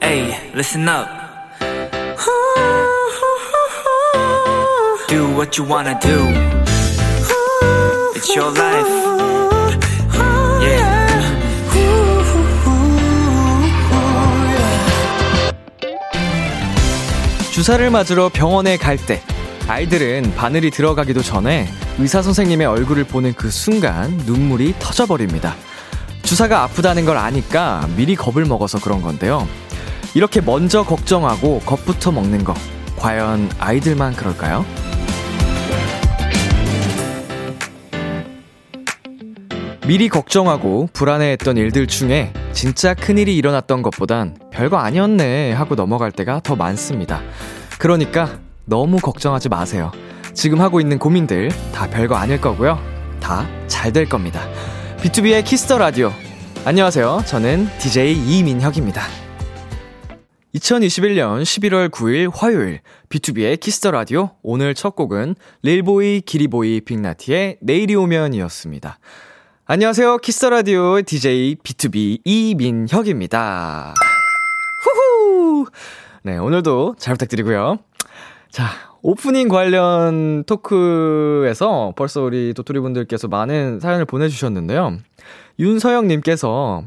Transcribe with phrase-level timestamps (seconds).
[0.00, 1.08] Hey, listen up.
[5.08, 6.26] Do what you wanna do.
[8.16, 8.88] It's your life.
[10.62, 11.02] Yeah.
[17.52, 19.20] 주사를 맞으러 병원에 갈 때
[19.68, 21.68] 아이들은 바늘이 들어가기도 전에
[21.98, 25.54] 의사 선생님의 얼굴을 보는 그 순간 눈물이 터져버립니다.
[26.32, 29.46] 주사가 아프다는 걸 아니까 미리 겁을 먹어서 그런 건데요.
[30.14, 32.54] 이렇게 먼저 걱정하고 겁부터 먹는 거
[32.96, 34.64] 과연 아이들만 그럴까요?
[39.86, 46.56] 미리 걱정하고 불안해했던 일들 중에 진짜 큰일이 일어났던 것보단 별거 아니었네 하고 넘어갈 때가 더
[46.56, 47.20] 많습니다.
[47.78, 49.92] 그러니까 너무 걱정하지 마세요.
[50.32, 52.78] 지금 하고 있는 고민들 다 별거 아닐 거고요.
[53.20, 54.40] 다 잘 될 겁니다.
[55.02, 56.12] B2B의 키스터 라디오.
[56.64, 57.22] 안녕하세요.
[57.26, 59.02] 저는 DJ 이민혁입니다.
[60.54, 69.00] 2021년 11월 9일 화요일 B2B의 키스터 라디오 오늘 첫 곡은 릴보이 기리보이 빅나티의 내일이 오면이었습니다.
[69.64, 70.18] 안녕하세요.
[70.18, 73.94] 키스터 라디오 DJ B2B 이민혁입니다.
[74.84, 75.66] 후후.
[76.22, 77.78] 네, 오늘도 잘 부탁드리고요.
[78.52, 84.98] 자, 오프닝 관련 토크에서 벌써 우리 도토리 분들께서 많은 사연을 보내주셨는데요.
[85.58, 86.84] 윤서영님께서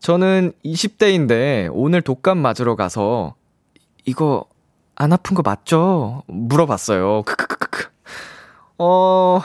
[0.00, 3.36] 저는 20대인데 오늘 독감 맞으러 가서
[4.04, 4.44] 이거
[4.96, 6.24] 안 아픈 거 맞죠?
[6.26, 7.22] 물어봤어요.
[7.22, 7.88] 크크크크.
[8.78, 9.40] 어,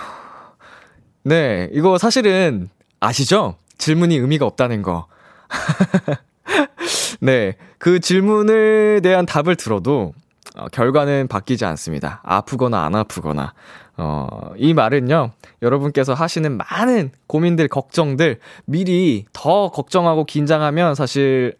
[1.23, 3.58] 네, 이거 사실은 아시죠?
[3.78, 5.06] 질문이 의미가 없다는 거.
[7.22, 10.14] 네, 그 질문에 대한 답을 들어도
[10.58, 12.22] 어, 결과는 바뀌지 않습니다.
[12.23, 13.53] 아프거나 안 아프거나.
[13.97, 14.27] 어,
[14.58, 21.55] 이 말은요, 여러분께서 하시는 많은 고민들, 걱정들, 미리 더 걱정하고 긴장하면 사실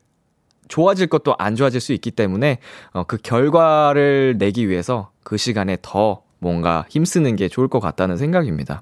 [0.68, 2.58] 좋아질 것도 안 좋아질 수 있기 때문에,
[2.92, 8.82] 어, 그 결과를 내기 위해서 그 시간에 더 뭔가 힘쓰는 게 좋을 것 같다는 생각입니다.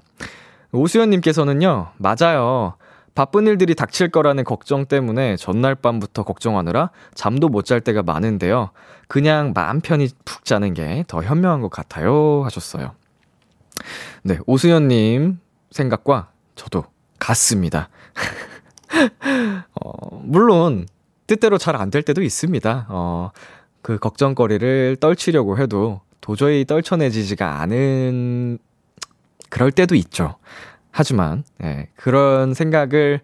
[0.72, 2.74] 오수연님께서는요, 맞아요.
[3.16, 8.70] 바쁜 일들이 닥칠 거라는 걱정 때문에 전날 밤부터 걱정하느라 잠도 못 잘 때가 많은데요.
[9.08, 12.44] 그냥 마음 편히 푹 자는 게 더 현명한 것 같아요.
[12.44, 12.92] 하셨어요.
[14.22, 15.40] 네, 오수연님
[15.72, 16.84] 생각과 저도
[17.18, 17.88] 같습니다.
[19.82, 20.86] 어, 물론,
[21.26, 22.86] 뜻대로 잘 안 될 때도 있습니다.
[22.88, 23.30] 어,
[23.82, 28.58] 그 걱정거리를 떨치려고 해도 도저히 떨쳐내지지가 않은
[29.50, 30.36] 그럴 때도 있죠.
[30.96, 33.20] 하지만, 예, 그런 생각을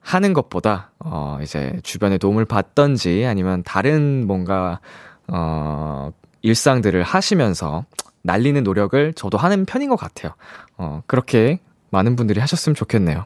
[0.00, 4.78] 하는 것보다, 어, 이제 주변에 도움을 받던지 아니면 다른 뭔가,
[5.26, 6.10] 어,
[6.42, 7.84] 일상들을 하시면서
[8.22, 10.32] 날리는 노력을 저도 하는 편인 것 같아요.
[10.76, 11.58] 어, 그렇게
[11.90, 13.24] 많은 분들이 하셨으면 좋겠네요.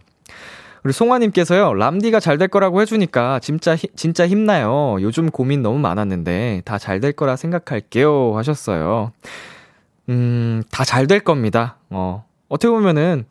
[0.84, 4.96] 우리 송화님께서요, 람디가 잘 될 거라고 해주니까 진짜, 히, 진짜 힘나요.
[5.02, 8.36] 요즘 고민 너무 많았는데 다 잘 될 거라 생각할게요.
[8.38, 9.12] 하셨어요.
[10.08, 11.76] 음, 다 잘 될 겁니다.
[11.90, 13.26] 어, 어떻게 보면은,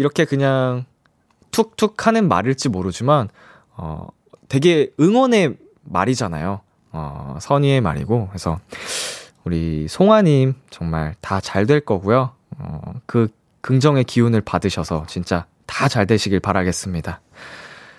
[0.00, 0.84] 이렇게 그냥
[1.50, 3.28] 툭툭 하는 말일지 모르지만,
[3.76, 4.08] 어,
[4.48, 6.60] 되게 응원의 말이잖아요.
[6.92, 8.28] 어, 선의의 말이고.
[8.28, 8.58] 그래서,
[9.44, 12.30] 우리 송아님 정말 다 잘 될 거고요.
[12.58, 13.28] 어, 그
[13.60, 17.20] 긍정의 기운을 받으셔서 진짜 다 잘 되시길 바라겠습니다.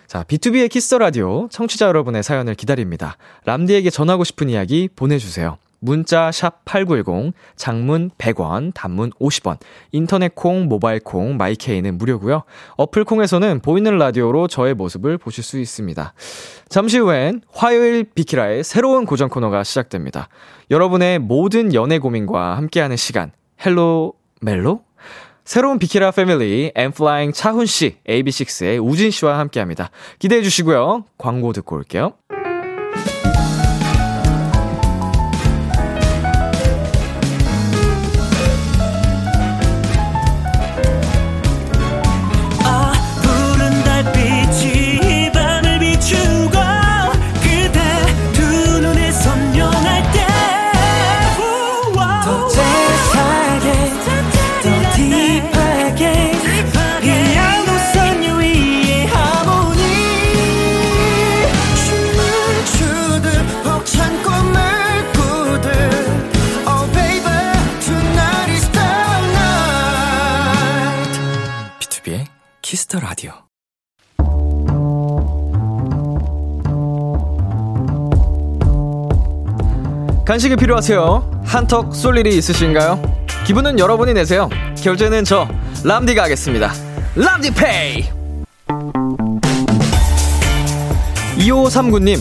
[0.08, 3.16] 자, B2B의 키스터 라디오 청취자 여러분의 사연을 기다립니다.
[3.46, 5.58] 람디에게 전하고 싶은 이야기 보내주세요.
[5.82, 9.58] 문자 샵 8910, 장문 100원, 단문 50원,
[9.92, 12.44] 인터넷 콩, 모바일 콩, 마이케이는 무료고요.
[12.78, 16.14] 어플 콩에서는 보이는 라디오로 저의 모습을 보실 수 있습니다.
[16.70, 20.30] 잠시 후엔 화요일 비키라의 새로운 고정 코너가 시작됩니다.
[20.70, 23.32] 여러분의 모든 연애 고민과 함께하는 시간,
[23.66, 24.84] Hello 멜로?
[25.44, 29.90] 새로운 비키라 family 엔플라잉 차훈 씨, AB6IX의 우진 씨와 함께합니다.
[30.20, 31.06] 기대해 주시고요.
[31.18, 32.14] 광고 듣고 올게요.
[72.92, 73.32] Kiss the Radio.
[80.26, 81.44] 간식이 필요하세요?
[81.46, 83.02] 한턱 쏠 일이 있으신가요?
[83.46, 84.50] 기분은 여러분이 내세요.
[84.84, 85.48] 결제는 저
[85.86, 86.74] 람디가 하겠습니다.
[87.16, 88.10] 람디페이.
[91.38, 92.20] 2539님,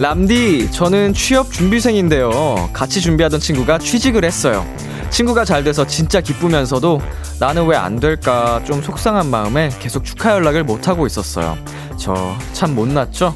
[0.00, 2.70] 람디, 저는 취업 준비생인데요.
[2.72, 4.64] 같이 준비하던 친구가 취직을 했어요.
[5.14, 7.00] 친구가 잘 돼서 진짜 기쁘면서도
[7.38, 11.56] 나는 왜 안 될까 좀 속상한 마음에 계속 축하 연락을 못하고 있었어요.
[11.96, 13.34] 저 참 못났죠?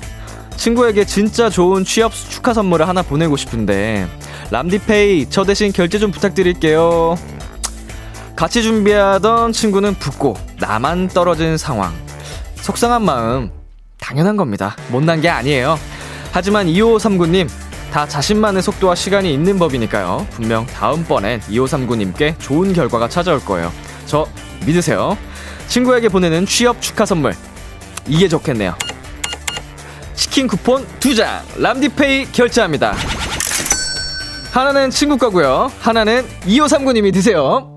[0.57, 4.09] 친구에게 진짜 좋은 취업 축하 선물을 하나 보내고 싶은데,
[4.51, 7.15] 람디페이, 저 대신 결제 좀 부탁드릴게요.
[8.35, 11.93] 같이 준비하던 친구는 붙고, 나만 떨어진 상황.
[12.57, 13.53] 속상한 마음,
[14.01, 14.75] 당연한 겁니다.
[14.89, 15.79] 못난 게 아니에요.
[16.33, 17.49] 하지만 2539님,
[17.93, 20.27] 다 자신만의 속도와 시간이 있는 법이니까요.
[20.31, 23.73] 분명 다음번엔 2539님께 좋은 결과가 찾아올 거예요.
[24.07, 24.27] 저
[24.67, 25.17] 믿으세요.
[25.69, 27.35] 친구에게 보내는 취업 축하 선물.
[28.07, 28.77] 이게 좋겠네요.
[30.15, 32.95] 치킨 쿠폰 2장, 람디페이 결제합니다.
[34.53, 35.71] 하나는 친구 거고요.
[35.81, 37.75] 하나는 2539님이 드세요.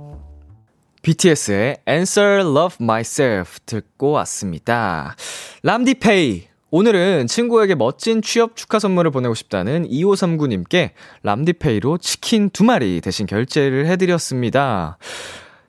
[1.04, 5.16] BTS의 Answer Love Myself 듣고 왔습니다.
[5.64, 6.51] 람디페이.
[6.74, 10.92] 오늘은 친구에게 멋진 취업 축하 선물을 보내고 싶다는 2539님께
[11.22, 14.98] 람디페이로 치킨 두 마리 대신 결제를 해드렸습니다.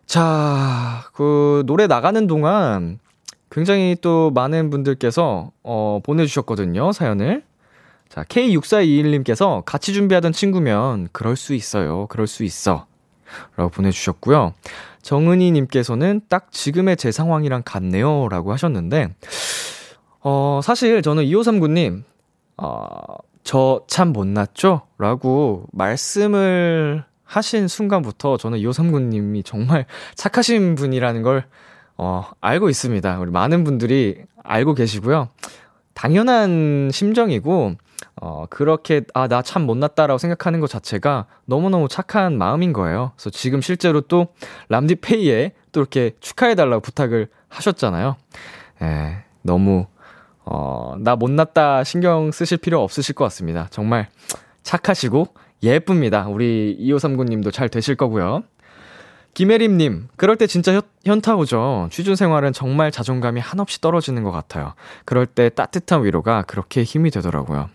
[0.07, 3.01] 자, 그, 노래 나가는 동안
[3.51, 7.43] 굉장히 또 많은 분들께서, 어, 보내주셨거든요, 사연을.
[8.09, 12.07] 자, K6421님께서 같이 준비하던 친구면 그럴 수 있어요.
[12.11, 12.87] 그럴 수 있어.
[13.57, 14.55] 라고 보내주셨고요.
[15.03, 18.29] 정은희님께서는 딱 지금의 제 상황이랑 같네요.
[18.29, 19.15] 라고 하셨는데,
[20.23, 22.03] 어, 사실 저는 2539님,
[22.59, 22.93] 어,
[23.45, 24.83] 저 참 못났죠?
[24.99, 31.45] 라고 말씀을 하신 순간부터 저는 2539님이 정말 착하신 분이라는 걸,
[31.97, 33.19] 어, 알고 있습니다.
[33.19, 35.29] 우리 많은 분들이 알고 계시고요.
[35.95, 37.75] 당연한 심정이고,
[38.21, 43.13] 어, 그렇게, 아, 나 참 못났다라고 생각하는 것 자체가 너무너무 착한 마음인 거예요.
[43.17, 44.29] 그래서 지금 실제로 또,
[44.69, 48.17] 람디페이에 또 이렇게 축하해달라고 부탁을 하셨잖아요.
[48.83, 49.87] 예, 너무,
[50.44, 53.69] 어, 나 못났다 신경 쓰실 필요 없으실 것 같습니다.
[53.71, 54.09] 정말
[54.62, 55.29] 착하시고
[55.62, 56.27] 예쁩니다.
[56.29, 58.43] 우리 2539님도 잘 되실 거고요.
[59.35, 61.89] 김혜림님, 그럴 때 진짜 현, 현타 오죠.
[61.91, 64.75] 취준 생활은 정말 자존감이 한없이 떨어지는 것 같아요.
[65.05, 67.71] 그럴 때 따뜻한 위로가 그렇게 힘이 되더라고요.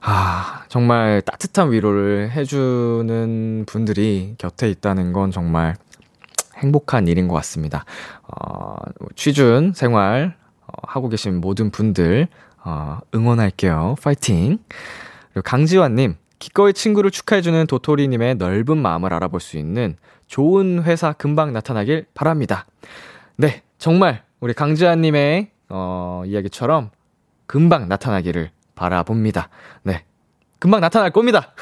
[0.00, 5.74] 아, 정말 따뜻한 위로를 해주는 분들이 곁에 있다는 건 정말
[6.56, 7.84] 행복한 일인 것 같습니다.
[8.22, 8.76] 어,
[9.14, 10.37] 취준 생활 어,
[10.82, 12.28] 하고 계신 모든 분들
[12.64, 13.96] 어, 응원할게요.
[14.02, 14.58] 파이팅.
[15.32, 19.96] 그리고 강지환님, 기꺼이 친구를 축하해주는 도토리님의 넓은 마음을 알아볼 수 있는
[20.26, 22.66] 좋은 회사 금방 나타나길 바랍니다.
[23.36, 26.90] 네, 정말 우리 강지환님의 어, 이야기처럼
[27.46, 29.48] 금방 나타나기를 바라봅니다.
[29.82, 30.04] 네,
[30.58, 31.54] 금방 나타날 겁니다.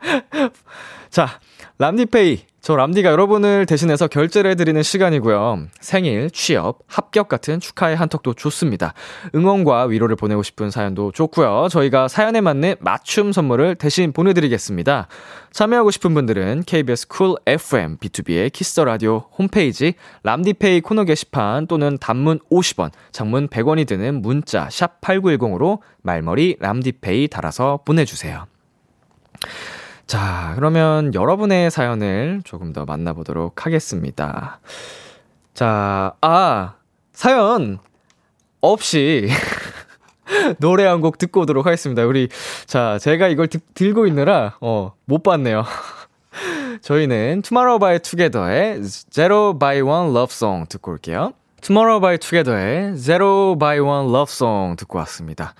[1.10, 1.40] 자,
[1.78, 5.66] 람디페이 저 람디가 여러분을 대신해서 결제를 해드리는 시간이고요.
[5.80, 8.94] 생일, 취업, 합격 같은 축하의 한턱도 좋습니다.
[9.34, 11.68] 응원과 위로를 보내고 싶은 사연도 좋고요.
[11.70, 15.08] 저희가 사연에 맞는 맞춤 선물을 대신 보내드리겠습니다.
[15.52, 22.40] 참여하고 싶은 분들은 KBS 쿨 FM B2B의 키스터 라디오 홈페이지 람디페이 코너 게시판 또는 단문
[22.50, 28.46] 50원, 장문 100원이 드는 문자 샵 #8910으로 말머리 람디페이 달아서 보내주세요.
[30.06, 34.60] 자, 그러면 여러분의 사연을 조금 더 만나보도록 하겠습니다.
[35.54, 36.74] 자, 아,
[37.12, 37.78] 사연
[38.60, 39.28] 없이
[40.58, 42.04] 노래 한 곡 듣고 오도록 하겠습니다.
[42.04, 42.28] 우리,
[42.66, 45.64] 자, 제가 이걸 드, 들고 있느라, 어, 못 봤네요.
[46.82, 51.32] 저희는 Tomorrow by Together의 Zero by One Love Song 듣고 올게요.
[51.62, 55.54] Tomorrow by Together의 Zero by One Love Song 듣고 왔습니다.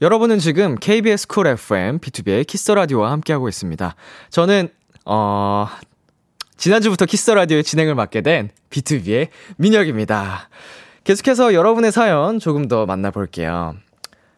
[0.00, 3.94] 여러분은 지금 KBS 쿨 FM B2B의 키스 라디오와 함께하고 있습니다.
[4.30, 4.68] 저는
[5.04, 5.68] 어
[6.56, 9.28] 지난주부터 키스 라디오의 진행을 맡게 된 B2B의
[9.58, 10.48] 민혁입니다.
[11.04, 13.74] 계속해서 여러분의 사연 조금 더 만나볼게요.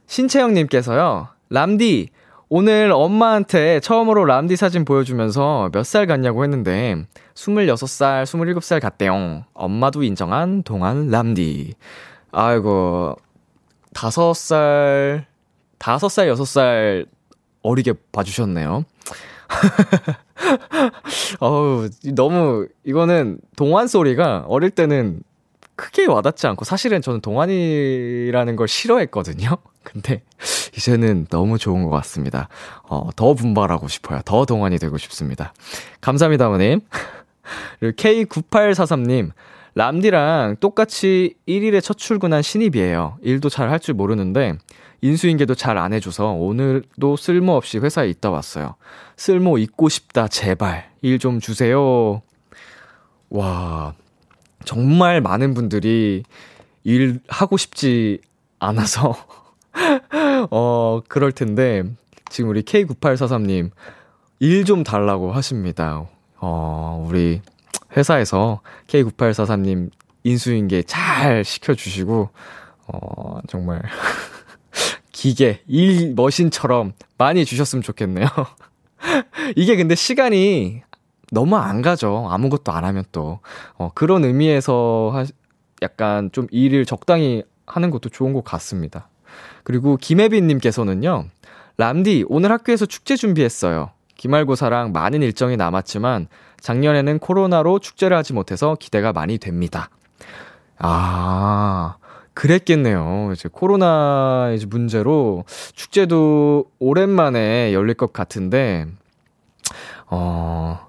[0.07, 1.29] 신채영 님께서요.
[1.51, 2.09] 람디
[2.49, 9.45] 오늘 엄마한테 처음으로 람디 사진 보여주면서 몇 살 같냐고 했는데 26살, 27살 같대요.
[9.55, 11.75] 엄마도 인정한 동안 람디.
[12.33, 13.17] 아이고
[13.95, 15.25] 5살
[15.83, 17.07] 다섯 살, 여섯 살
[17.63, 18.85] 어리게 봐주셨네요.
[21.41, 25.25] 어우, 너무, 이거는 동안 소리가 어릴 때는
[25.75, 29.57] 크게 와닿지 않고 사실은 저는 동안이라는 걸 싫어했거든요.
[29.83, 30.23] 근데
[30.77, 32.49] 이제는 너무 좋은 것 같습니다.
[32.85, 34.21] 어, 더 분발하고 싶어요.
[34.25, 35.53] 더 동안이 되고 싶습니다.
[36.01, 36.81] 감사합니다, 어머님.
[37.81, 39.33] 그리고 K9843님,
[39.75, 43.17] 람디랑 똑같이 1일에 첫 출근한 신입이에요.
[43.23, 44.55] 일도 잘 할 줄 모르는데,
[45.03, 48.77] 인수인계도 잘 안 해줘서 오늘도 쓸모없이 회사에 있다 왔어요.
[49.17, 50.91] 쓸모 있고 싶다, 제발.
[51.03, 52.23] 일 좀 주세요.
[53.31, 53.95] 와,
[54.65, 56.23] 정말 많은 분들이
[56.85, 58.21] 일 하고 싶지
[58.61, 59.17] 않아서
[60.51, 61.83] 어, 그럴 텐데,
[62.31, 63.71] 지금 우리 K9843님,
[64.41, 66.07] 일 좀 달라고 하십니다.
[66.39, 67.41] 어, 우리
[67.97, 69.91] 회사에서 K9843님
[70.25, 72.29] 인수인계 잘 시켜주시고,
[72.87, 73.83] 어, 정말,
[75.23, 78.27] 기계, 일 머신처럼 많이 주셨으면 좋겠네요.
[79.55, 80.83] 이게 근데 시간이
[81.31, 82.27] 너무 안 가죠.
[82.29, 83.39] 아무것도 안 하면 또.
[83.75, 85.25] 어, 그런 의미에서 하,
[85.81, 89.11] 약간 좀 일을 적당히 하는 것도 좋은 것 같습니다.
[89.63, 91.27] 그리고 김혜빈님께서는요,
[91.77, 93.93] 람디, 오늘 학교에서 축제 준비했어요.
[94.17, 96.27] 기말고사랑 많은 일정이 남았지만
[96.59, 99.89] 작년에는 코로나로 축제를 하지 못해서 기대가 많이 됩니다.
[100.79, 101.95] 아,
[102.35, 103.31] 그랬겠네요.
[103.33, 108.87] 이제 코로나 이제 문제로 축제도 오랜만에 열릴 것 같은데,
[110.09, 110.87] 어,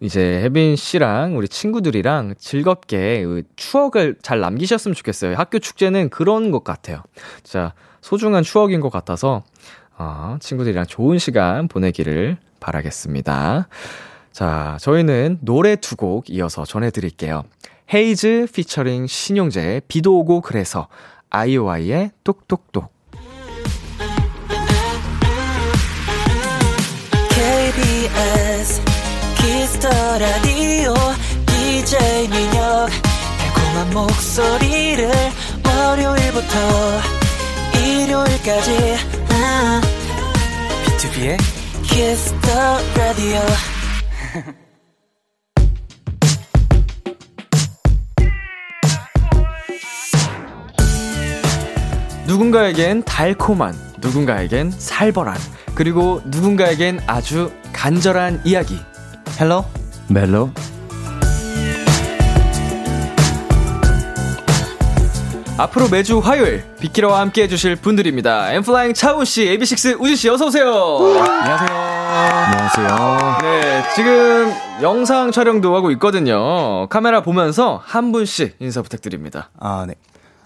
[0.00, 5.34] 이제 혜빈 씨랑 우리 친구들이랑 즐겁게 그 추억을 잘 남기셨으면 좋겠어요.
[5.36, 7.02] 학교 축제는 그런 것 같아요.
[7.42, 9.42] 자, 소중한 추억인 것 같아서,
[9.98, 13.68] 어, 친구들이랑 좋은 시간 보내기를 바라겠습니다.
[14.32, 17.42] 자, 저희는 노래 두 곡 이어서 전해드릴게요.
[17.92, 20.88] 헤이즈 피처링 신용재 비도 오고 그래서
[21.30, 22.92] 아이오아이의 똑똑똑.
[27.30, 28.82] KBS
[29.38, 29.88] Kiss the
[30.18, 30.94] Radio
[31.46, 32.90] DJ 민혁
[33.38, 35.10] 달콤한 목소리를
[35.64, 36.56] 월요일부터
[37.74, 38.96] 일요일까지.
[39.30, 39.80] 아,
[40.84, 41.38] B2B의
[41.84, 43.40] 키스터 라디오
[52.28, 55.34] 누군가에겐 달콤한, 누군가에겐 살벌한,
[55.74, 58.78] 그리고 누군가에겐 아주 간절한 이야기.
[59.40, 59.64] Hello
[60.08, 60.50] 멜로
[65.56, 68.52] 앞으로 매주 화요일 비키라와 함께 해주실 분들입니다.
[68.52, 70.66] 엔플라잉 차훈 씨, AB6 우진 씨 어서 오세요.
[70.70, 71.78] 안녕하세요.
[72.46, 73.38] 안녕하세요.
[73.40, 76.86] 네, 지금 영상 촬영도 하고 있거든요.
[76.90, 79.48] 카메라 보면서 한 분씩 인사 부탁드립니다.
[79.58, 79.94] 아, 네.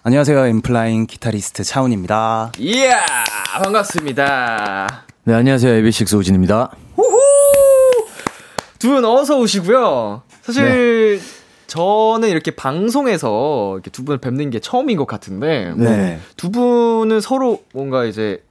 [0.05, 0.47] 안녕하세요.
[0.47, 2.51] 엠플라잉 기타리스트 차훈입니다.
[2.59, 3.05] 이야,
[3.63, 5.05] 반갑습니다.
[5.23, 5.75] 네, 안녕하세요.
[5.75, 6.73] 에비식스 오진입니다.
[6.97, 7.17] 후후!
[8.81, 10.23] 두분 어서 오시고요.
[10.43, 11.21] 사실
[11.69, 16.19] 저는 이렇게 방송에서 이렇게 두 분을 뵙는 게 처음인 것 같은데 네.
[16.37, 18.43] 두 분은 서로 뭔가 이제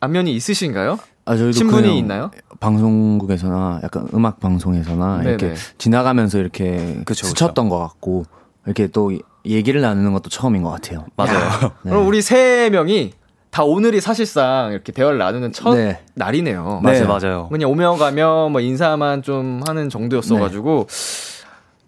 [0.00, 0.98] 안면이 있으신가요?
[1.26, 2.32] 아, 저희도 친분이 있나요?
[2.58, 5.28] 방송국에서나 약간 음악 방송에서나 네네.
[5.30, 8.24] 이렇게 지나가면서 이렇게 그쵸, 스쳤던 것 같고
[8.66, 9.12] 이렇게 또
[9.48, 11.06] 얘기를 나누는 것도 처음인 것 같아요.
[11.16, 11.72] 맞아요.
[11.82, 11.90] 네.
[11.90, 13.12] 그럼 우리 세 명이
[13.50, 16.00] 다 오늘이 사실상 이렇게 대화를 나누는 첫 네.
[16.14, 16.80] 날이네요.
[16.84, 17.18] 네, 맞아요.
[17.18, 17.48] 맞아요.
[17.50, 20.86] 그냥 오며 가며 뭐 인사만 좀 하는 정도였어가지고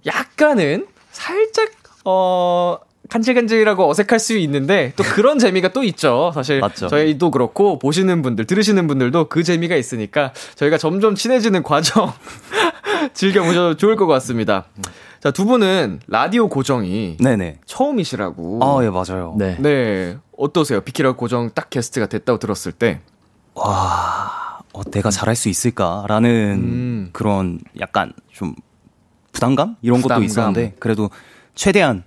[0.06, 1.70] 약간은 살짝
[2.04, 2.78] 어
[3.10, 6.30] 간질간질하고 어색할 수 있는데 또 그런 재미가 또 있죠.
[6.34, 6.88] 사실 맞죠.
[6.88, 12.12] 저희도 그렇고 보시는 분들 들으시는 분들도 그 재미가 있으니까 저희가 점점 친해지는 과정
[13.12, 14.64] 즐겨보셔도 좋을 것 같습니다.
[15.20, 17.58] 자 두 분은 라디오 고정이 네네.
[17.66, 18.60] 처음이시라고.
[18.62, 19.34] 아, 예, 맞아요.
[19.38, 19.56] 네.
[19.58, 20.80] 네 어떠세요?
[20.80, 23.00] 비키라 고정 딱 게스트가 됐다고 들었을 때.
[23.54, 26.30] 와, 어, 내가 잘할 수 있을까라는
[26.62, 27.10] 음.
[27.12, 28.54] 그런 약간 좀
[29.32, 29.76] 부담감?
[29.82, 30.24] 이런 것도 부담감.
[30.24, 31.10] 있었는데, 그래도
[31.54, 32.02] 최대한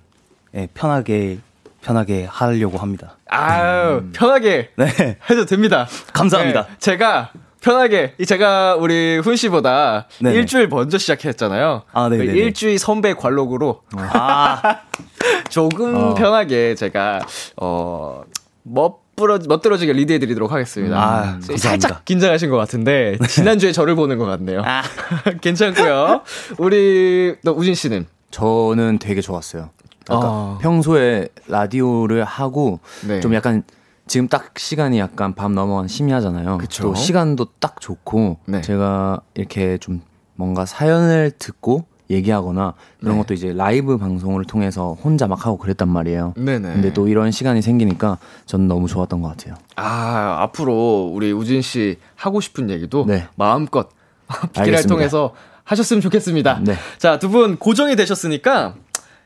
[0.55, 1.39] 예, 편하게,
[1.81, 3.17] 편하게 하려고 합니다.
[3.27, 5.17] 아유 편하게 네.
[5.29, 5.87] 해도 됩니다.
[6.13, 6.65] 감사합니다.
[6.67, 7.31] 네, 제가
[7.63, 10.35] 편하게 이 제가 우리 훈 씨보다 네네.
[10.35, 11.83] 일주일 먼저 시작했잖아요.
[11.93, 12.09] 아.
[12.09, 14.81] 그 일주일 선배 관록으로 아,
[15.49, 16.13] 조금 어.
[16.13, 17.21] 편하게 제가
[17.55, 18.23] 어
[18.63, 21.01] 멋부러 멋들어지게 리드해 드리도록 하겠습니다.
[21.01, 21.57] 아, 음.
[21.57, 24.61] 살짝 긴장하신 것 같은데 지난주에 저를 보는 것 같네요.
[24.65, 24.83] 아.
[25.41, 26.21] 괜찮고요.
[26.57, 29.69] 우리 너 우진 씨는 저는 되게 좋았어요.
[30.05, 30.59] 그러니까 아.
[30.61, 33.21] 평소에 라디오를 하고 네.
[33.21, 33.63] 좀 약간
[34.07, 36.57] 지금 딱 시간이 약간 밤 넘어간 심야잖아요.
[36.57, 36.83] 그쵸.
[36.83, 38.61] 또 시간도 딱 좋고 네.
[38.61, 40.01] 제가 이렇게 좀
[40.35, 43.17] 뭔가 사연을 듣고 얘기하거나 이런 네.
[43.21, 46.33] 것도 이제 라이브 방송을 통해서 혼자 막 하고 그랬단 말이에요.
[46.35, 46.73] 네네.
[46.73, 49.55] 근데 또 이런 시간이 생기니까 저는 너무 좋았던 것 같아요.
[49.77, 53.27] 아, 앞으로 우리 우진 씨 하고 싶은 얘기도 네.
[53.35, 53.89] 마음껏
[54.57, 54.87] 알겠습니다.
[54.87, 55.33] 통해서
[55.63, 56.59] 하셨으면 좋겠습니다.
[56.63, 56.75] 네.
[56.97, 58.75] 자, 두 분 고정이 되셨으니까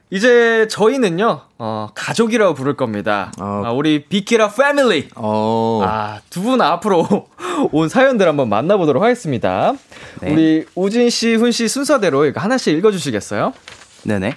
[0.10, 3.32] 이제 저희는요, 어, 가족이라고 부를 겁니다.
[3.40, 3.64] 어.
[3.66, 5.10] 아, 우리 비키라 패밀리.
[5.16, 7.28] 어, 아, 두 분 앞으로
[7.74, 9.74] 온 사연들 한번 만나보도록 하겠습니다.
[10.22, 10.32] 네.
[10.32, 13.52] 우리 우진 씨, 훈 씨 순서대로 이거 하나씩 읽어주시겠어요?
[14.04, 14.34] 네네.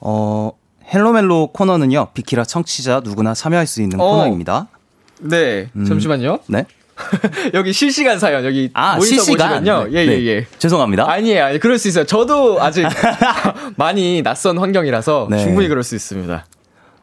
[0.00, 0.52] 어,
[0.94, 4.04] 헬로멜로 코너는요, 비키라 청취자 누구나 참여할 수 있는 어.
[4.08, 4.68] 코너입니다.
[5.18, 6.38] 네, 잠시만요.
[6.46, 6.64] 네.
[7.54, 9.60] 여기 실시간 사연, 여기 아, 모니터 실시간.
[9.64, 9.88] 보시면요.
[9.92, 10.12] 예, 네.
[10.22, 10.46] 예, 예.
[10.58, 11.10] 죄송합니다.
[11.10, 12.04] 아니에요, 아니 그럴 수 있어요.
[12.04, 12.86] 저도 아직
[13.76, 15.38] 많이 낯선 환경이라서 네.
[15.38, 16.46] 충분히 그럴 수 있습니다.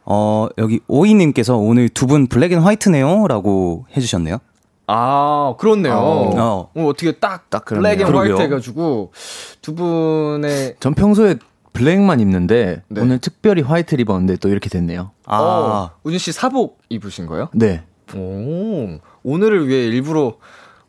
[0.06, 3.28] 어, 여기 오이 님께서 오늘 두 분 black and white네요?
[3.28, 4.40] 라고 해 주셨네요.
[4.88, 5.94] 아, 그렇네요.
[5.94, 6.34] 어.
[6.36, 6.72] 어.
[6.76, 7.64] 어, 떻게 딱, 딱.
[7.66, 8.38] black and white 그러게요.
[8.38, 9.14] 해가지고
[9.62, 11.36] 두 분의 전 평소에
[11.72, 13.02] black만 입는데 네.
[13.02, 15.12] 오늘 특별히 white를 입었는데 또 이렇게 됐네요.
[15.26, 17.50] 아, 어, 우진 씨 사복 입으신 거예요?
[17.54, 17.84] 네.
[18.16, 20.38] 오, 오늘을 위해 일부러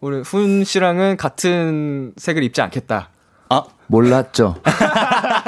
[0.00, 3.10] 우리 훈 씨랑은 같은 색을 입지 않겠다.
[3.48, 4.56] 아, 몰랐죠.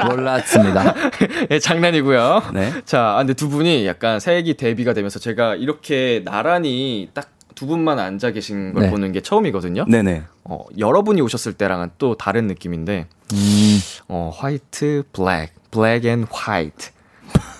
[0.09, 0.93] 몰랐습니다.
[1.51, 2.43] 예, 장난이고요.
[2.53, 2.73] 네.
[2.85, 7.97] 자, 아, 근데 두 분이 약간 색이 대비가 되면서 제가 이렇게 나란히 딱 두 분만
[7.97, 8.89] 앉아 계신 걸 네.
[8.91, 9.85] 보는 게 처음이거든요.
[9.85, 10.21] 네네.
[10.43, 16.91] 어, 여러분이 오셨을 때랑은 또 다른 느낌인데, 음, 어, white, black, black and white.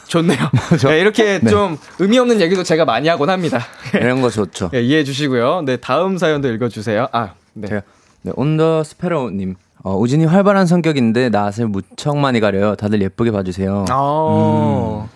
[0.07, 0.37] 좋네요.
[0.87, 3.59] 네, 이렇게 좀 의미 없는 얘기도 제가 많이 하곤 합니다.
[3.93, 4.69] 이런 거 좋죠.
[4.73, 5.63] 예, 이해해 주시고요.
[5.65, 7.07] 네, 다음 사연도 읽어 주세요.
[7.11, 7.67] 아, 네.
[7.67, 7.81] 제가
[8.23, 9.55] 네, 온더 스페로 님.
[9.83, 12.75] 어, 우진이 활발한 성격인데 낯을 무척 많이 가려요.
[12.75, 13.85] 다들 예쁘게 봐 주세요.
[13.89, 15.07] 아,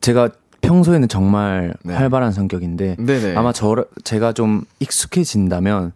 [0.00, 0.28] 제가
[0.60, 1.94] 평소에는 정말 네.
[1.94, 3.34] 활발한 성격인데 네네.
[3.34, 5.92] 아마 저 제가 좀 익숙해진다면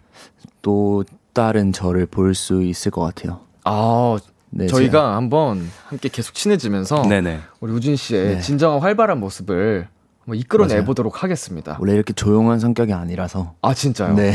[0.63, 3.41] 또 다른 저를 볼 수 있을 것 같아요.
[3.65, 4.17] 아,
[4.57, 7.41] 네, 저희가 한번 함께 계속 친해지면서 네네.
[7.61, 8.41] 우리 우진 씨의 네.
[8.41, 9.89] 진정한 활발한 모습을
[10.21, 10.85] 한번 이끌어내.
[10.85, 11.77] 보도록 하겠습니다.
[11.81, 14.15] 원래 이렇게 조용한 성격이 아니라서 아 진짜요?
[14.15, 14.35] 네.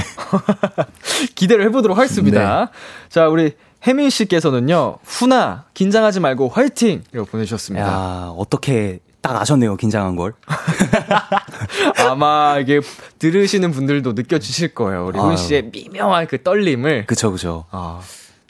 [1.36, 2.66] 기대를 해보도록 하겠습니다.
[2.66, 2.72] 네.
[3.08, 3.54] 자 우리
[3.88, 7.88] 혜민 씨께서는요 훈아 긴장하지 말고 화이팅 이라고 보내주셨습니다.
[7.88, 10.34] 야, 어떻게 딱 아셨네요, 긴장한 걸.
[12.08, 12.80] 아마 이게
[13.20, 15.06] 들으시는 분들도 느껴지실 거예요.
[15.08, 15.36] 우리 훈.
[15.36, 17.06] 씨의 미묘한 그 떨림을.
[17.06, 17.66] 그쵸, 그쵸.
[17.72, 18.00] 아,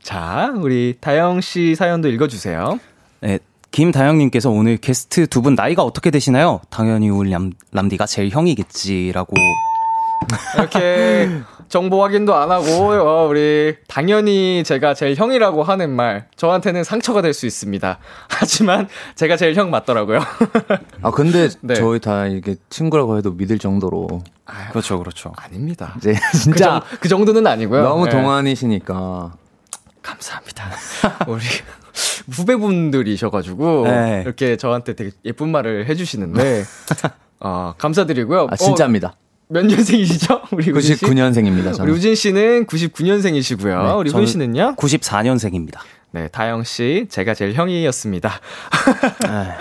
[0.03, 2.79] 자 우리 다영 씨 사연도 읽어주세요.
[3.21, 3.39] 네.
[3.71, 6.59] 김다영님께서 오늘 게스트 두 분 나이가 어떻게 되시나요?
[6.71, 9.33] 당연히 우리 람, 람디가 제일 형이겠지라고.
[10.57, 11.29] 이렇게
[11.69, 17.33] 정보 확인도 안 하고 어, 우리 당연히 제가 제일 형이라고 하는 말 저한테는 상처가 될
[17.33, 17.99] 수 있습니다.
[18.27, 20.19] 하지만 제가 제일 형 맞더라고요.
[21.03, 21.75] 아 근데 네.
[21.75, 24.07] 저희 다 이게 친구라고 해도 믿을 정도로
[24.45, 25.31] 아유, 그렇죠, 그렇죠.
[25.37, 25.93] 아닙니다.
[25.97, 27.83] 이제 그, 진짜 정, 그 정도는 아니고요.
[27.83, 28.11] 너무 네.
[28.11, 29.33] 동안이시니까
[30.09, 30.69] 감사합니다.
[31.27, 31.43] 우리
[32.31, 34.21] 후배분들이셔가지고 네.
[34.25, 36.63] 이렇게 저한테 되게 예쁜 말을 해주시는데
[37.39, 38.47] 어, 감사드리고요.
[38.49, 39.09] 아 진짜입니다.
[39.09, 39.13] 어,
[39.49, 40.41] 몇 년생이시죠?
[40.51, 41.05] 우리 우진 씨?
[41.05, 41.67] 99년생입니다.
[41.67, 41.93] 우리 저는.
[41.93, 43.87] 우진 씨는 99년생이시고요.
[43.87, 44.75] 네, 우리 훈 씨는요?
[44.75, 45.79] 94년생입니다.
[46.11, 48.31] 네, 다영 씨, 제가 제일 형이었습니다.
[49.27, 49.55] 아,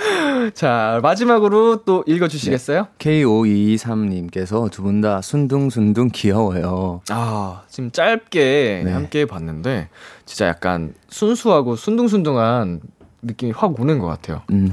[0.55, 2.87] 자, 마지막으로 또 읽어 주시겠어요?
[2.99, 7.03] K5223님께서 두 분 다 순둥순둥 귀여워요.
[7.11, 8.93] 아, 지금 짧게 네.
[8.93, 9.89] 함께 봤는데,
[10.25, 12.81] 진짜 약간 순수하고 순둥순둥한
[13.23, 14.41] 느낌이 확 오는 것 같아요.
[14.51, 14.73] 음.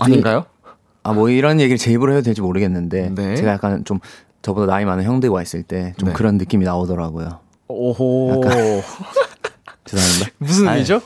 [0.00, 0.46] 아닌가요?
[1.04, 3.36] 아, 뭐 이런 얘기를 제 입으로 해도 될지 모르겠는데 네.
[3.36, 4.00] 제가 약간 좀
[4.42, 6.12] 저보다 나이 많은 형들이 와 있을 때좀 네.
[6.14, 7.38] 그런 느낌이 나오더라고요.
[7.68, 8.42] 오호.
[9.86, 10.30] 죄송합니다.
[10.38, 11.00] 무슨 의미죠?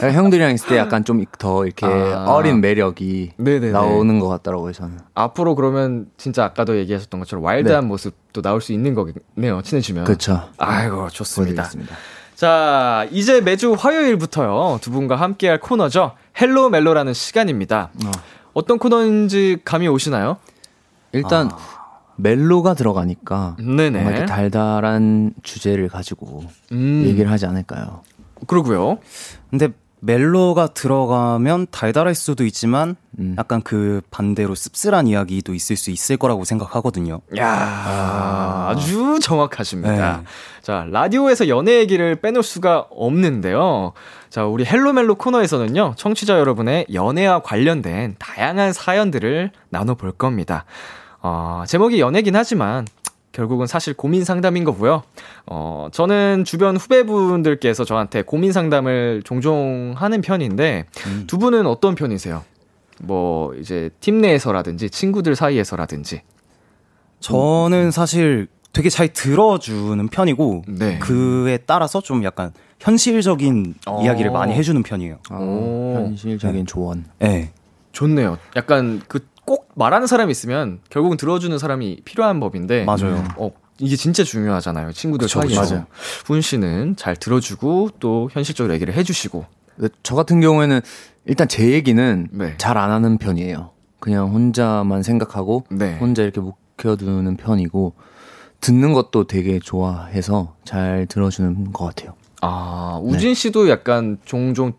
[0.00, 2.24] 약간 형들이랑 있을 때 약간 좀 더 이렇게 아.
[2.28, 3.72] 어린 매력이 네네네.
[3.72, 4.98] 나오는 것 같더라고요, 저는.
[5.14, 10.04] 앞으로 그러면 진짜 아까도 얘기하셨던 것처럼 와일드한 모습도 나올 수 있는 거겠네요, 친해지면.
[10.04, 10.42] 그렇죠.
[10.58, 11.62] 아이고, 좋습니다.
[11.62, 11.96] 보여드리겠습니다.
[12.34, 16.12] 자, 이제 매주 화요일부터요, 두 분과 함께할 코너죠.
[16.40, 17.90] Hello 멜로라는 시간입니다.
[18.04, 18.64] 어.
[18.66, 20.36] 떤 코너인지 감이 오시나요?
[21.12, 21.50] 일단
[22.16, 23.90] 멜로가 들어가니까 네네.
[23.90, 28.02] 뭔가 이렇게 달달한 주제를 가지고 음, 얘기를 하지 않을까요?
[28.46, 28.98] 그러고요.
[29.50, 29.68] 근데
[30.00, 33.34] 멜로가 들어가면 달달할 수도 있지만 음.
[33.38, 37.20] 약간 그 반대로 씁쓸한 이야기도 있을 수 있을 거라고 생각하거든요.
[37.38, 40.18] 야 아주 정확하십니다.
[40.18, 40.24] 네.
[40.62, 43.92] 자, 라디오에서 연애 얘기를 빼놓을 수가 없는데요.
[44.28, 50.64] 자, 우리 헬로멜로 코너에서는요, 청취자 여러분의 연애와 관련된 다양한 사연들을 나눠볼 겁니다.
[51.22, 52.84] 어, 제목이 연애긴 하지만,
[53.36, 55.02] 결국은 사실 고민 상담인 거고요.
[55.44, 60.86] 어, 저는 주변 후배분들께서 저한테 고민 상담을 종종 하는 편인데,
[61.26, 62.44] 두 분은 어떤 편이세요?
[63.02, 66.22] 뭐, 이제 팀 내에서라든지, 친구들 사이에서라든지.
[67.20, 70.98] 저는 사실 되게 잘 들어주는 편이고 네.
[70.98, 74.02] 그에 따라서 좀 약간 현실적인 어.
[74.02, 75.18] 이야기를 많이 해주는 편이에요.
[75.30, 75.94] 아, 오.
[75.96, 77.04] 현실적인 조언.
[77.18, 77.52] 네.
[77.92, 78.38] 좋네요.
[78.54, 82.84] 약간 그 꼭 말하는 사람이 있으면 결국은 들어주는 사람이 필요한 법인데.
[82.84, 83.24] 맞아요.
[83.36, 84.92] 어, 이게 진짜 중요하잖아요.
[84.92, 85.74] 친구들 그쵸, 사이에서.
[85.74, 85.86] 맞아요.
[86.24, 89.44] 훈 씨는 잘 들어주고 또 현실적으로 얘기를 해주시고.
[89.76, 90.80] 근데 저 같은 경우에는
[91.26, 92.54] 일단 제 얘기는 네.
[92.58, 93.70] 잘안 하는 편이에요.
[94.00, 95.96] 그냥 혼자만 생각하고 네.
[95.98, 97.94] 혼자 이렇게 묵혀두는 편이고
[98.60, 102.14] 듣는 것도 되게 좋아해서 잘 들어주는 것 같아요.
[102.40, 104.72] 아, 우진 씨도 약간 종종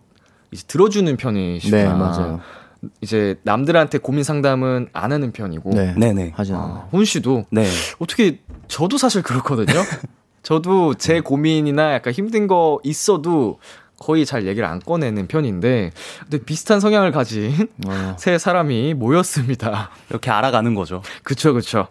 [0.52, 1.84] 이제 들어주는 편이시구나.
[1.84, 2.40] 네, 맞아요.
[3.02, 5.72] 이제 남들한테 고민 상담은 안 하는 편이고.
[5.72, 6.34] 네, 네네.
[6.36, 6.88] 하진 아, 않아요.
[6.92, 7.68] 훈 씨도 네.
[8.00, 9.80] 어떻게 저도 사실 그렇거든요.
[10.44, 13.60] 저도 제 고민이나 약간 힘든 거 있어도
[14.00, 18.16] 거의 잘 얘기를 안 꺼내는 편인데 근데 비슷한 성향을 가진 어.
[18.20, 19.90] 세 사람이 모였습니다.
[20.10, 21.02] 이렇게 알아가는 거죠.
[21.24, 21.88] 그쵸, 그쵸.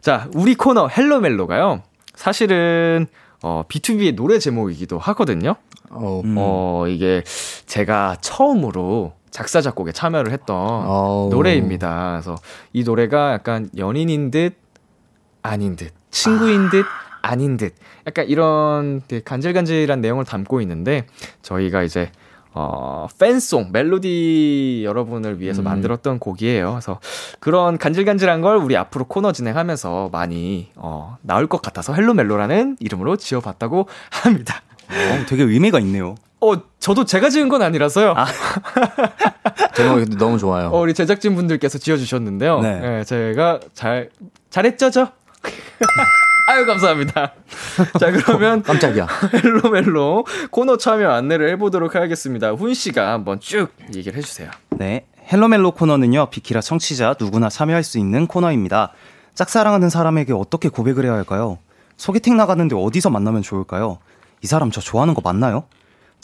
[0.00, 1.82] 자, 우리 코너 헬로멜로가요.
[2.14, 3.06] 사실은,
[3.42, 5.56] 어, B2B의 노래 제목이기도 하거든요.
[5.90, 6.20] 어.
[6.24, 6.34] 음.
[6.36, 7.22] 어, 이게
[7.66, 11.28] 제가 처음으로 작사, 작곡에 참여를 했던 어우.
[11.30, 12.12] 노래입니다.
[12.12, 12.36] 그래서
[12.72, 14.54] 이 노래가 약간 연인인 듯,
[15.42, 16.86] 아닌 듯, 친구인 듯,
[17.20, 17.74] 아닌 듯,
[18.06, 21.06] 약간 이런 간질간질한 내용을 담고 있는데,
[21.42, 22.12] 저희가 이제,
[22.52, 25.64] 어, fan song, 멜로디 여러분을 위해서 음.
[25.64, 26.70] 만들었던 곡이에요.
[26.70, 27.00] 그래서
[27.40, 33.16] 그런 간질간질한 걸 우리 앞으로 코너 진행하면서 많이, 어, 나올 것 같아서 Hello 멜로라는 이름으로
[33.16, 34.62] 지어봤다고 합니다.
[34.88, 36.14] 어, 되게 의미가 있네요.
[36.44, 38.14] 어, 저도 제가 지은 건 아니라서요.
[39.74, 40.68] 제목이 너무 좋아요.
[40.68, 42.60] 어, 우리 제작진 분들께서 지어주셨는데요.
[42.60, 42.80] 네.
[42.80, 43.04] 네.
[43.04, 44.10] 제가 잘,
[44.50, 45.12] 잘했죠, 저?
[46.46, 47.32] 아유, 감사합니다.
[47.98, 49.08] 자, 그러면 깜짝이야.
[49.32, 52.50] Hello Mellow 코너 참여 안내를 해보도록 하겠습니다.
[52.50, 54.50] 훈씨가 한번 쭉 얘기를 해주세요.
[54.70, 55.06] 네.
[55.32, 58.92] Hello Mellow 코너는요, 비키라 청취자 누구나 참여할 수 있는 코너입니다.
[59.34, 61.58] 짝사랑하는 사람에게 어떻게 고백을 해야 할까요?
[61.96, 63.98] 소개팅 나가는데 어디서 만나면 좋을까요?
[64.42, 65.64] 이 사람 저 좋아하는 거 맞나요?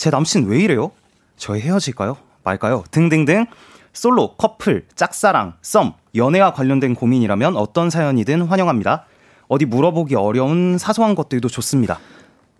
[0.00, 0.92] 제 남친 왜 이래요?
[1.36, 2.16] 저희 헤어질까요?
[2.42, 2.84] 말까요?
[2.90, 3.44] 등등등.
[3.92, 9.04] 솔로, 커플, 짝사랑, 썸, 연애와 관련된 고민이라면 어떤 사연이든 환영합니다.
[9.48, 11.98] 어디 물어보기 어려운 사소한 것들도 좋습니다.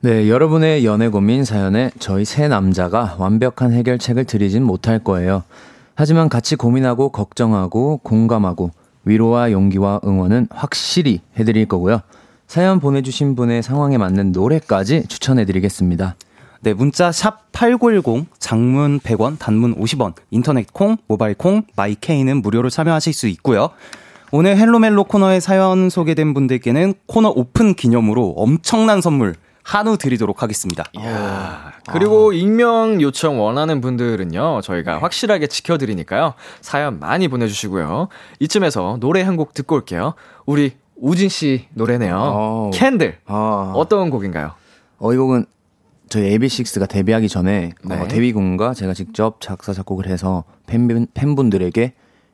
[0.03, 5.43] 네, 여러분의 연애 고민 사연에 저희 세 남자가 완벽한 해결책을 드리진 못할 거예요.
[5.95, 8.71] 하지만 같이 고민하고 걱정하고 공감하고
[9.07, 12.03] 위로와 용기와 응원은 확실히 해드릴 거고요.
[12.47, 16.17] 사연 보내주신 분의 상황에 맞는 노래까지 추천해드리겠습니다.
[16.63, 23.15] 네, 문자 샵 8910, 장문 100원, 단문 50원, 인터넷 콩, 모바일 콩, 마이케이는 무료로 참여하실
[23.15, 23.71] 수 있고요.
[24.31, 30.85] 오늘 Hello Mellow 코너에 사연 소개된 분들께는 코너 오픈 기념으로 엄청난 선물 한우 드리도록 하겠습니다.
[30.99, 31.73] 이야.
[31.91, 36.35] 그리고 익명 요청 원하는 분들은요, 저희가 확실하게 지켜드리니까요.
[36.61, 38.09] 사연 많이 보내주시고요.
[38.39, 40.15] 이쯤에서 노래 한 곡 듣고 올게요.
[40.45, 42.15] 우리 우진 씨 노래네요.
[42.17, 42.71] 어우.
[42.75, 43.17] Candle.
[43.27, 44.53] 아, 어떤 곡인가요?
[44.99, 45.47] 어, 이 곡은
[46.11, 47.95] 저희 AB6IX가 데뷔하기 전에 네.
[47.95, 51.93] 어, 대휘 군과 제가 직접 작사 작곡을 해서 팬분, 팬분들에게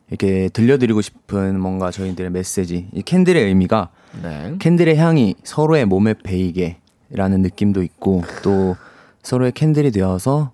[0.09, 3.91] 이렇게 들려드리고 싶은 뭔가 저희들의 메시지 이 candle의 의미가
[4.23, 4.55] 네.
[4.59, 6.79] candle의 향이 서로의 몸에 배이게
[7.11, 8.77] 라는 느낌도 있고 또
[9.23, 10.53] 서로의 candle이 되어서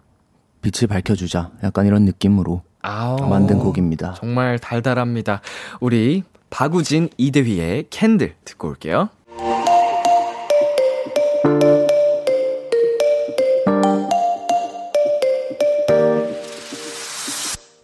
[0.61, 3.29] 빛을 밝혀주자 약간 이런 느낌으로 아우.
[3.29, 4.15] 만든 곡입니다.
[4.15, 5.43] 정말 달달합니다.
[5.81, 9.11] 우리 박우진 이대휘의 Candle 듣고 올게요.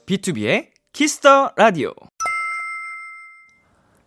[0.08, 1.92] B2B의 키스터 라디오.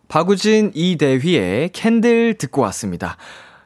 [0.08, 3.16] 박우진 이대휘의 Candle 듣고 왔습니다.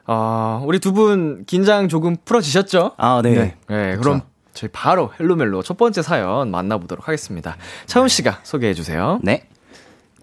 [0.05, 2.91] 어, 우리 두 분 긴장 조금 풀어지셨죠?
[2.97, 3.33] 아, 네.
[3.33, 3.55] 네.
[3.67, 4.21] 네, 그럼
[4.53, 7.57] 저희 바로 헬로멜로 첫 번째 사연 만나보도록 하겠습니다.
[7.87, 9.19] 차훈 씨가 소개해 주세요.
[9.23, 9.47] 네.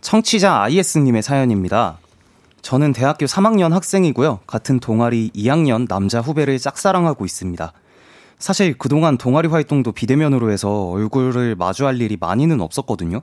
[0.01, 1.99] 청취자 IS님의 사연입니다.
[2.63, 4.41] 저는 대학교 3학년 학생이고요.
[4.47, 7.73] 같은 동아리 2학년 남자 후배를 짝사랑하고 있습니다.
[8.45, 13.23] 사실 그동안 동아리 활동도 비대면으로 해서 얼굴을 마주할 일이 많이는 없었거든요.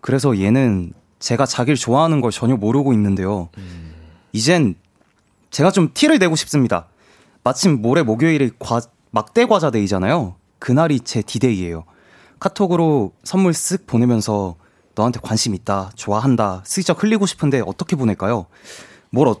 [0.00, 3.48] 그래서 얘는 제가 자기를 좋아하는 걸 전혀 모르고 있는데요.
[4.30, 4.76] 이젠
[5.50, 6.86] 제가 좀 티를 내고 싶습니다.
[7.42, 10.36] 마침 모레 목요일이 과, 막대 과자 day잖아요.
[10.60, 11.82] 그날이 제 디데이예요.
[12.38, 14.54] 카톡으로 선물 쓱 보내면서
[14.94, 18.46] 너한테 관심 있다, 좋아한다, 슬쩍 흘리고 싶은데 어떻게 보낼까요?
[19.10, 19.34] 뭘, 어,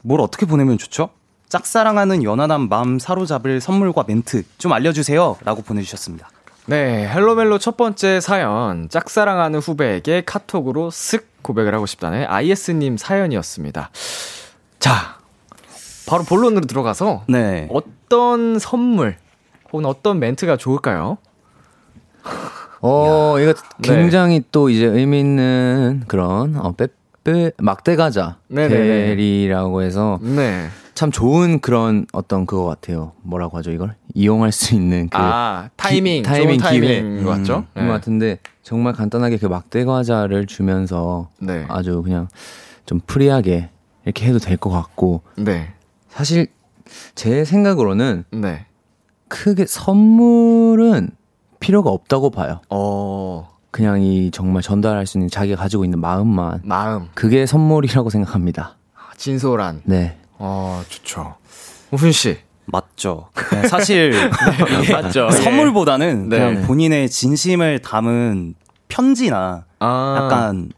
[0.00, 1.10] 뭘 어떻게 보내면 좋죠?
[1.54, 5.36] 짝사랑하는 연하남 마음 사로잡을 선물과 멘트 좀 알려주세요.
[5.44, 6.28] 라고 보내주셨습니다.
[6.66, 8.88] 네, Hello Mellow 첫 번째 사연.
[8.88, 13.90] 짝사랑하는 후배에게 카톡으로 쓱 고백을 하고 싶다는 IS님 사연이었습니다.
[14.80, 15.18] 자,
[16.08, 17.68] 바로 본론으로 들어가서 네.
[17.70, 19.16] 어떤 선물
[19.72, 21.18] 혹은 어떤 멘트가 좋을까요?
[22.80, 23.94] 어, 이거 네.
[23.94, 29.14] 굉장히 또 이제 의미 있는 그런 어, 빼빼 막대 과자 네네네.
[29.14, 30.68] 벨이라고 해서 네.
[30.94, 33.12] 참 좋은 그런 어떤 그거 같아요.
[33.22, 37.64] 뭐라고 하죠 이걸 이용할 수 있는 그 아, 타이밍, 기- 타이밍 기회 것 같죠?
[37.76, 41.66] 음, 것 같은데 정말 간단하게 그 막대 과자를 주면서 네.
[41.68, 42.28] 아주 그냥
[42.86, 43.70] 좀 free하게
[44.04, 45.72] 이렇게 해도 될 것 같고 네.
[46.08, 46.46] 사실
[47.16, 48.66] 제 생각으로는 네.
[49.28, 51.10] 크게 선물은
[51.58, 52.60] 필요가 없다고 봐요.
[52.70, 57.08] 어, 그냥 이 정말 전달할 수 있는 자기가 가지고 있는 마음만 마음.
[57.14, 58.76] 그게 선물이라고 생각합니다.
[59.16, 59.80] 진솔한.
[59.84, 60.18] 네.
[60.46, 61.36] 어, 좋죠.
[61.90, 62.36] 우훈 씨.
[62.66, 63.28] 맞죠.
[63.52, 64.12] 네, 사실
[64.82, 65.30] 이게 맞죠.
[65.30, 66.38] 선물보다는 네.
[66.38, 68.54] 그냥 본인의 진심을 담은
[68.88, 70.70] 편지나 아, 약간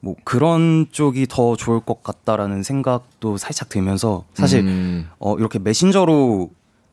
[0.00, 6.50] 뭐 그런 쪽이 더 좋을 것 같다라는 생각도 살짝 들면서 사실 음, 어 이렇게 메신저로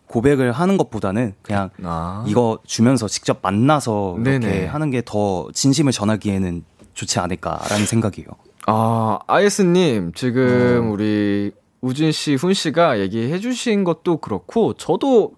[0.08, 2.24] 고백을 하는 것보다는 그냥 아.
[2.28, 4.66] 이거 주면서 직접 만나서 이렇게 네네.
[4.68, 6.64] 하는 게 더 진심을 전하기에는
[6.96, 8.28] 좋지 않을까라는 생각이에요.
[8.66, 15.34] 아, 아이스님, 지금 우리 우진 씨, 훈 씨가 얘기해 주신 것도 그렇고, 저도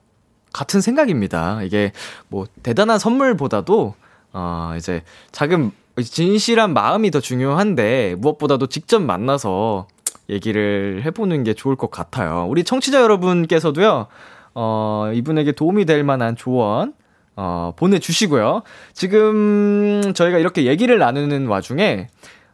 [0.53, 1.61] 같은 생각입니다.
[1.63, 1.91] 이게
[2.27, 3.93] 뭐, 대단한 선물보다도,
[4.33, 5.71] 어, 이제, 작은,
[6.03, 9.87] 진실한 마음이 더 중요한데, 무엇보다도 직접 만나서
[10.29, 12.45] 얘기를 해보는 게 좋을 것 같아요.
[12.49, 14.07] 우리 청취자 여러분께서도요,
[14.55, 16.93] 어, 이분에게 도움이 될 만한 조언,
[17.35, 18.63] 어, 보내주시고요.
[18.93, 22.07] 지금 저희가 이렇게 얘기를 나누는 와중에,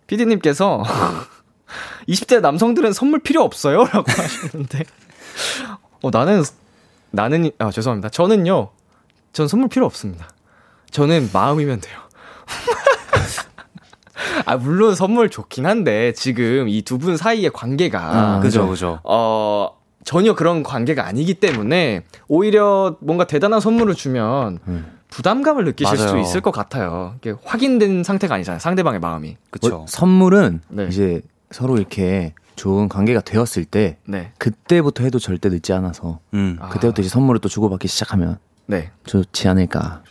[0.08, 0.84] 피디님께서
[2.08, 3.86] 20대 남성들은 선물 필요 없어요?
[3.92, 4.84] 라고 하시는데,
[6.04, 6.44] 어, 나는,
[7.12, 8.10] 나는, 아, 죄송합니다.
[8.10, 8.70] 저는요,
[9.34, 10.28] 전 선물 필요 없습니다.
[10.92, 12.00] 저는 마음이면 돼요.
[14.46, 19.00] 아, 물론 선물 좋긴 한데, 지금 이 두 분 사이의 관계가, 아, 그죠, 그죠.
[19.04, 24.60] 어, 전혀 그런 관계가 아니기 때문에, 오히려 뭔가 대단한 선물을 주면,
[25.10, 26.10] 부담감을 느끼실 맞아요.
[26.10, 27.16] 수 있을 것 같아요.
[27.18, 28.60] 이게 확인된 상태가 아니잖아요.
[28.60, 29.38] 상대방의 마음이.
[29.50, 29.76] 그쵸.
[29.76, 30.88] 어, 선물은 네.
[30.90, 34.32] 이제 서로 이렇게 좋은 관계가 되었을 때 네.
[34.38, 36.58] 그때부터 해도 절대 늦지 않아서 음.
[36.60, 36.70] 아.
[36.70, 38.92] 그때부터 이제 선물을 또 주고받기 시작하면 네.
[39.06, 40.04] 좋지 않을까.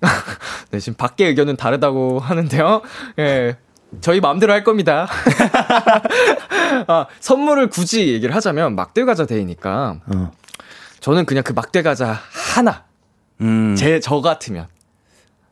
[0.70, 2.82] 네, 지금 밖에 의견은 다르다고 하는데요.
[3.18, 3.56] 예.
[4.00, 5.06] 저희 마음대로 할 겁니다.
[6.88, 10.32] 아, 선물을 굳이 얘기를 하자면 막대 과자 데이니까 어.
[11.00, 12.18] 저는 그냥 그 막대 과자
[12.54, 12.84] 하나
[13.40, 13.76] 음.
[13.76, 14.66] 제 저 같으면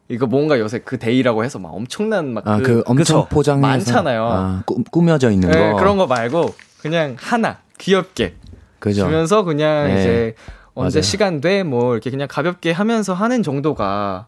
[0.09, 3.27] 이거 뭔가 요새 그 데이라고 해서 막 엄청난 막 아, 그, 그, 엄청?
[3.29, 4.25] 포장해서 많잖아요.
[4.27, 5.77] 아, 꾸, 꾸며져 있는 예, 거.
[5.77, 8.35] 그런 거 말고 그냥 하나 귀엽게
[8.79, 9.05] 그죠.
[9.07, 10.01] 주면서 그냥 네.
[10.01, 10.35] 이제
[10.75, 11.03] 언제 맞아요.
[11.03, 14.27] 시간 돼 뭐 이렇게 그냥 가볍게 하면서 하는 정도가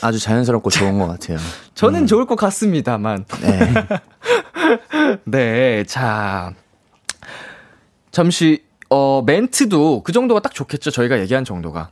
[0.00, 1.36] 아주 자연스럽고 좋은 것 같아요.
[1.74, 3.74] 저는 좋을 것 같습니다만 네.
[5.24, 6.52] 네, 자.
[8.10, 10.90] 잠시, 어, 멘트도 그 정도가 딱 좋겠죠.
[10.90, 11.90] 저희가 얘기한 정도가.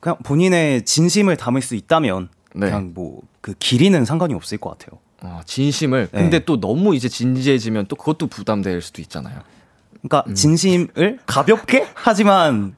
[0.00, 2.28] 그냥 본인의 진심을 담을 수 있다면
[2.58, 2.66] 네.
[2.66, 4.98] 그냥 뭐 그 길이는 상관이 없을 것 같아요.
[5.22, 6.08] 어, 진심을.
[6.12, 6.20] 네.
[6.20, 9.38] 근데 또 너무 이제 진지해지면 또 그것도 부담될 수도 있잖아요.
[10.02, 10.34] 그러니까 음.
[10.34, 12.74] 진심을 가볍게 하지만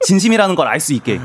[0.00, 1.20] 진심이라는 걸 알 수 있게.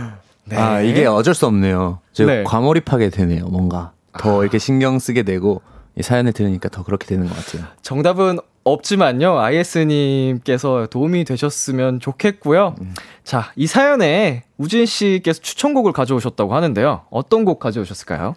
[0.46, 0.56] 네.
[0.58, 2.00] 아, 이게 어쩔 수 없네요.
[2.14, 2.44] 저 네.
[2.44, 3.94] 과몰입하게 되네요, 뭔가.
[4.18, 5.62] 더 이렇게 신경 쓰게 되고,
[5.98, 7.66] 이 사연을 들으니까 더 그렇게 되는 것 같아요.
[7.82, 8.40] 정답은
[8.72, 9.40] 없지만요.
[9.40, 12.76] IS님께서 도움이 되셨으면 좋겠고요.
[12.82, 12.94] 음.
[13.24, 17.02] 자, 이 사연에 우진 씨께서 추천곡을 가져오셨다고 하는데요.
[17.10, 18.36] 어떤 곡 가져오셨을까요?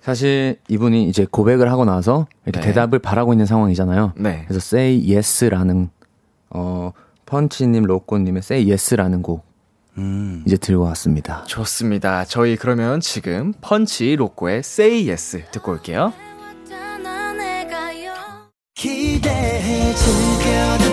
[0.00, 2.66] 사실 이분이 이제 고백을 하고 나서 이렇게 네.
[2.68, 4.14] 대답을 바라고 있는 상황이잖아요.
[4.16, 4.44] 네.
[4.48, 5.90] 그래서 Say Yes라는,
[6.50, 6.92] 어,
[7.26, 9.44] 펀치님, 로꼬님의 Say Yes라는 곡
[9.98, 10.42] 음.
[10.46, 11.44] 이제 들고 왔습니다.
[11.44, 12.24] 좋습니다.
[12.24, 16.12] 저희 그러면 지금 펀치 로꼬의 Say Yes 듣고 올게요.
[18.74, 20.91] 기대해 즐겨듣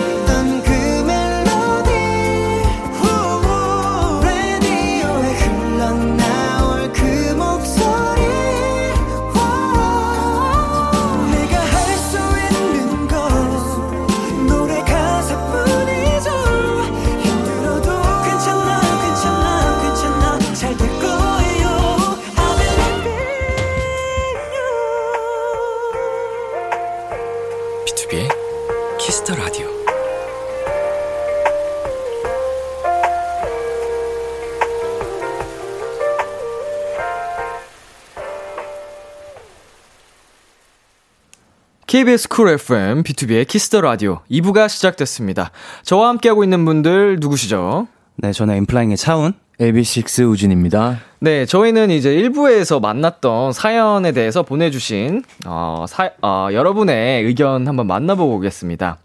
[41.90, 45.50] KBS 쿨 FM, B2B의 키스터 라디오 2부가 시작됐습니다.
[45.82, 47.88] 저와 함께하고 있는 분들 누구시죠?
[48.14, 49.32] 네, 저는 N.Flying의 차훈.
[49.58, 51.00] AB6IX 우진입니다.
[51.18, 58.36] 네, 저희는 이제 1부에서 만났던 사연에 대해서 보내주신, 어, 사, 어, 여러분의 의견 한번 만나보고
[58.36, 58.98] 오겠습니다.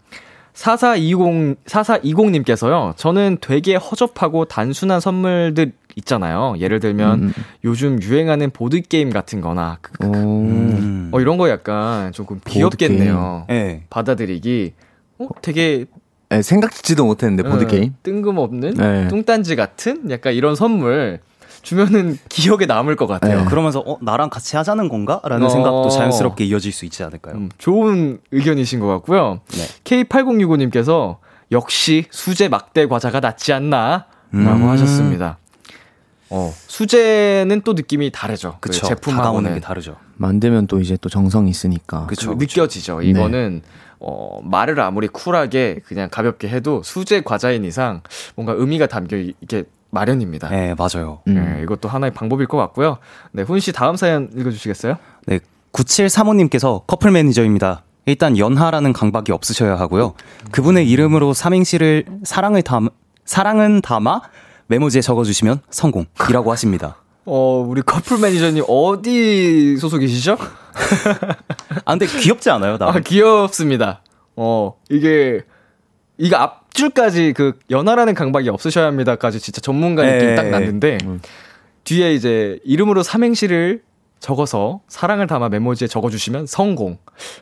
[0.54, 6.54] 4420, 4420님께서요, 저는 되게 허접하고 단순한 선물들 있잖아요.
[6.58, 7.32] 예를 들면, 음.
[7.64, 10.12] 요즘 유행하는 보드 게임 같은 거나, 그- 오.
[10.14, 11.08] 음.
[11.12, 13.46] 어, 이런 거 약간 조금 귀엽겠네요.
[13.48, 13.84] 네.
[13.90, 14.74] 받아들이기.
[15.18, 15.86] 어, 되게
[16.28, 17.94] 네, 생각지도 못했는데, 어, 보드 게임.
[18.02, 19.08] 뜬금없는 네.
[19.08, 21.20] 뚱딴지 같은 약간 이런 선물
[21.62, 23.40] 주면은 기억에 남을 것 같아요.
[23.40, 23.44] 네.
[23.46, 25.20] 그러면서 어 나랑 같이 하자는 건가?
[25.24, 25.48] 라는 어.
[25.48, 27.34] 생각도 자연스럽게 이어질 수 있지 않을까요?
[27.36, 29.40] 음, 좋은 의견이신 것 같고요.
[29.52, 29.64] 네.
[29.84, 31.16] K8065님께서
[31.52, 34.06] 역시 수제 막대 과자가 낫지 않나?
[34.34, 34.44] 음.
[34.44, 35.38] 라고 하셨습니다.
[36.30, 38.58] 어, 수제는 또 느낌이 다르죠.
[38.60, 38.80] 그 그쵸.
[38.82, 39.96] 다가오는 제품하고는 게 다르죠.
[40.16, 42.06] 만들면 또 이제 또 정성이 있으니까.
[42.06, 42.36] 그쵸.
[42.36, 43.02] 그 느껴지죠.
[43.02, 43.62] 이거는
[44.00, 48.02] 어, 말을 아무리 쿨하게 그냥 가볍게 해도 수제 과자인 이상
[48.34, 50.48] 뭔가 의미가 담겨 이게 마련입니다.
[50.48, 51.20] 네, 맞아요.
[51.28, 51.34] 음.
[51.34, 52.98] 네, 이것도 하나의 방법일 것 같고요.
[53.32, 54.96] 네, 훈 씨 다음 사연 읽어주시겠어요?
[55.26, 55.38] 네,
[55.72, 57.82] 9735님께서 커플 매니저입니다.
[58.06, 60.14] 일단 연하라는 강박이 없으셔야 하고요.
[60.52, 62.88] 그분의 이름으로 삼행시를 사랑을 담,
[63.24, 64.22] 사랑은 담아
[64.68, 66.96] 메모지에 적어주시면 성공이라고 하십니다.
[67.24, 70.36] 어, 우리 커플 매니저님 어디 소속이시죠?
[71.84, 72.88] 아, 근데 귀엽지 않아요, 나?
[72.88, 74.02] 아, 귀엽습니다.
[74.36, 75.42] 어, 이게,
[76.18, 80.50] 이거 앞줄까지 그 연하라는 강박이 없으셔야 합니다까지 진짜 전문가 느낌 예, 딱 예.
[80.50, 81.20] 났는데, 음.
[81.84, 83.82] 뒤에 이제 이름으로 삼행시를
[84.20, 86.98] 적어서 사랑을 담아 메모지에 적어주시면 성공.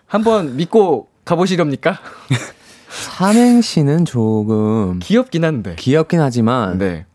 [0.06, 1.98] 한번 믿고 가보시렵니까?
[2.88, 5.76] 삼행시는 조금 귀엽긴 한데.
[5.78, 7.06] 귀엽긴 하지만 네.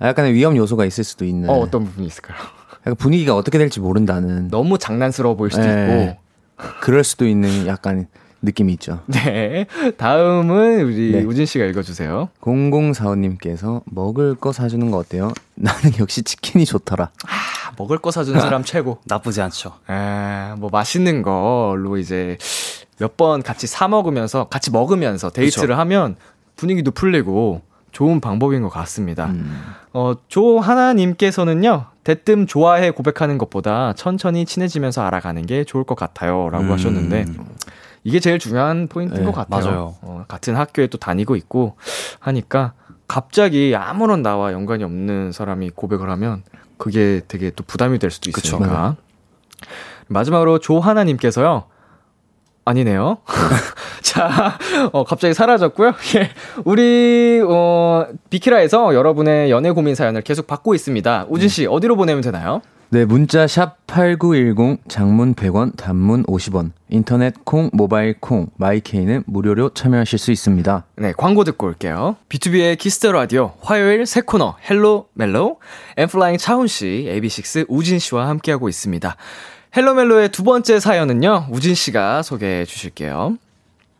[0.00, 1.48] 약간의 위험 요소가 있을 수도 있는.
[1.50, 2.36] 어, 어떤 부분이 있을까요?
[2.80, 4.48] 약간 분위기가 어떻게 될지 모른다는.
[4.48, 6.16] 너무 장난스러워 보일 수도 네.
[6.58, 6.66] 있고.
[6.80, 8.06] 그럴 수도 있는 약간
[8.42, 9.00] 느낌이 있죠.
[9.08, 9.66] 네.
[9.98, 11.22] 다음은 우리 네.
[11.22, 12.30] 우진 씨가 읽어주세요.
[12.40, 15.32] 0045님께서 먹을 거 사주는 거 어때요?
[15.56, 17.04] 나는 역시 치킨이 좋더라.
[17.26, 18.98] 아, 먹을 거 사주는 사람 최고.
[19.04, 19.74] 나쁘지 않죠.
[19.86, 22.36] 아, 뭐 맛있는 걸로 이제
[22.98, 25.78] 몇 번 같이 사 먹으면서 같이 먹으면서 데이트를 그쵸.
[25.80, 26.16] 하면
[26.56, 29.26] 분위기도 풀리고 좋은 방법인 것 같습니다.
[29.26, 29.60] 음.
[29.92, 36.48] 어, 조하나님께서는요, 대뜸 좋아해 고백하는 것보다 천천히 친해지면서 알아가는 게 좋을 것 같아요.
[36.50, 36.72] 라고 음.
[36.72, 37.26] 하셨는데,
[38.04, 39.64] 이게 제일 중요한 포인트인 네, 것 같아요.
[39.64, 39.94] 맞아요.
[40.02, 41.76] 어, 같은 학교에 또 다니고 있고
[42.18, 42.72] 하니까
[43.06, 46.42] 갑자기 아무런 나와 연관이 없는 사람이 고백을 하면
[46.78, 48.56] 그게 되게 또 부담이 될 수도 그쵸.
[48.56, 48.96] 있으니까.
[50.06, 51.64] 마지막으로 조하나님께서요.
[52.64, 53.18] 아니네요.
[54.02, 54.58] 자,
[54.92, 55.94] 어, 갑자기 사라졌고요.
[56.16, 56.30] 예.
[56.64, 61.26] 우리, 어, 비키라에서 여러분의 연애 고민 사연을 계속 받고 있습니다.
[61.28, 62.62] 우진씨, 어디로 보내면 되나요?
[62.92, 70.18] 네, 문자 샵 8910, 장문 100원, 단문 50원, 인터넷 콩, 모바일 콩, 마이케이는 무료로 참여하실
[70.18, 70.86] 수 있습니다.
[70.96, 72.16] 네, 광고 듣고 올게요.
[72.28, 75.60] B2B의 키스터 라디오 화요일 새 코너 Hello Mellow
[75.98, 79.16] N.Flying 차훈 씨, AB6IX 우진 씨와 함께하고 있습니다.
[79.76, 81.46] Hello Mellow의 두 번째 사연은요.
[81.52, 83.36] 우진 씨가 소개해 주실게요.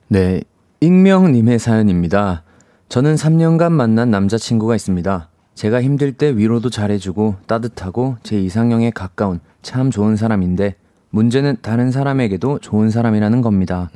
[0.09, 0.41] 네,
[0.81, 2.43] 익명님의 사연입니다.
[2.89, 5.29] 저는 3년간 만난 남자친구가 있습니다.
[5.55, 10.75] 제가 힘들 때 위로도 잘해주고 따뜻하고 제 이상형에 가까운 참 좋은 사람인데
[11.11, 13.91] 문제는 다른 사람에게도 좋은 사람이라는 겁니다.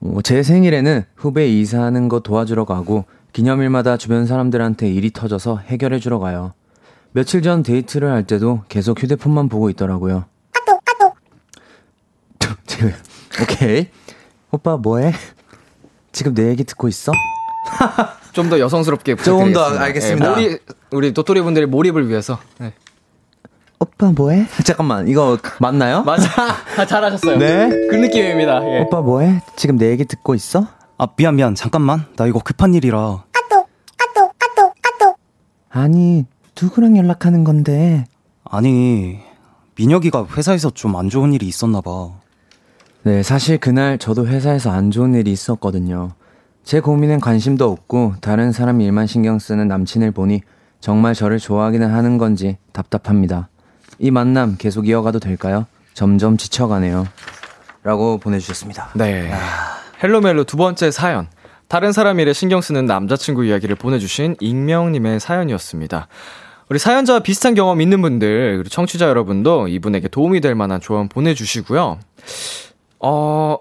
[0.00, 6.52] 어, 제 생일에는 후배 이사하는 거 도와주러 가고 기념일마다 주변 사람들한테 일이 터져서 해결해주러 가요.
[7.10, 10.26] 며칠 전 데이트를 할 때도 계속 휴대폰만 보고 있더라고요.
[12.74, 12.92] 지금
[13.42, 13.88] 오케이
[14.50, 15.12] 오빠 뭐해?
[16.12, 17.12] 지금 내 얘기 듣고 있어?
[18.32, 19.82] 좀 더 여성스럽게 조금 더 부탁드리겠습니다.
[19.84, 20.42] 알겠습니다.
[20.42, 20.60] 예, 몰입,
[20.90, 22.38] 우리 도토리 분들의 몰입을 위해서.
[22.58, 22.72] 네.
[23.78, 24.46] 오빠 뭐해?
[24.64, 26.02] 잠깐만 이거 맞나요?
[26.02, 26.28] 맞아.
[26.76, 27.38] 아, 잘하셨어요.
[27.38, 27.68] 네.
[27.90, 28.60] 그 느낌입니다.
[28.64, 28.80] 예.
[28.80, 29.40] 오빠 뭐해?
[29.56, 30.66] 지금 내 얘기 듣고 있어?
[30.98, 31.54] 아, 미안, 미안.
[31.54, 32.06] 잠깐만.
[32.16, 33.24] 나 이거 급한 일이라.
[35.76, 36.24] 아니
[36.60, 38.04] 누구랑 연락하는 건데?
[38.44, 39.18] 아니,
[39.76, 42.10] 민혁이가 회사에서 좀 안 좋은 일이 있었나 봐.
[43.06, 46.12] 네 사실 그날 저도 회사에서 안 좋은 일이 있었거든요.
[46.62, 50.40] 제 고민엔 관심도 없고 다른 사람 일만 신경 쓰는 남친을 보니
[50.80, 53.50] 정말 저를 좋아하기는 하는 건지 답답합니다.
[53.98, 55.66] 이 만남 계속 이어가도 될까요?
[55.92, 57.06] 점점 지쳐가네요.
[57.82, 58.92] 라고 보내주셨습니다.
[58.94, 59.30] 네.
[60.02, 61.28] 헬로멜로 두 번째 사연.
[61.68, 66.08] 다른 사람 일에 신경 쓰는 남자친구 이야기를 보내주신 익명님의 사연이었습니다.
[66.70, 71.98] 우리 사연자와 비슷한 경험 있는 분들, 그리고 청취자 여러분도 이분에게 도움이 될 만한 조언 보내주시고요.
[73.06, 73.58] 어,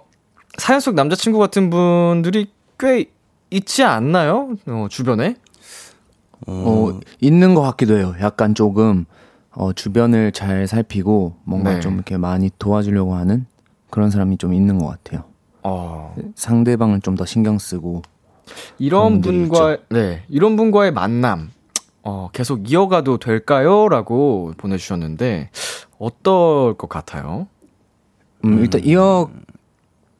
[0.58, 3.12] 사연 속 남자친구 같은 분들이 꽤
[3.52, 4.56] 있지 않나요?
[4.68, 5.36] 어, 주변에?
[6.48, 8.16] 어, 있는 것 같기도 해요.
[8.22, 9.04] 약간 조금,
[9.52, 11.80] 어, 주변을 잘 살피고, 뭔가 네.
[11.82, 13.46] 좀 이렇게 많이 도와주려고 하는
[13.90, 15.26] 그런 사람이 좀 있는 것 같아요.
[15.64, 18.02] 어, 상대방을 좀 더 신경 쓰고,
[18.80, 21.52] 이런 분과, 네, 이런 분과의 만남,
[22.02, 23.90] 어, 계속 이어가도 될까요?
[23.90, 25.50] 라고 보내주셨는데,
[26.00, 27.48] 어떨 것 같아요?
[28.46, 29.30] 음, 일단 이어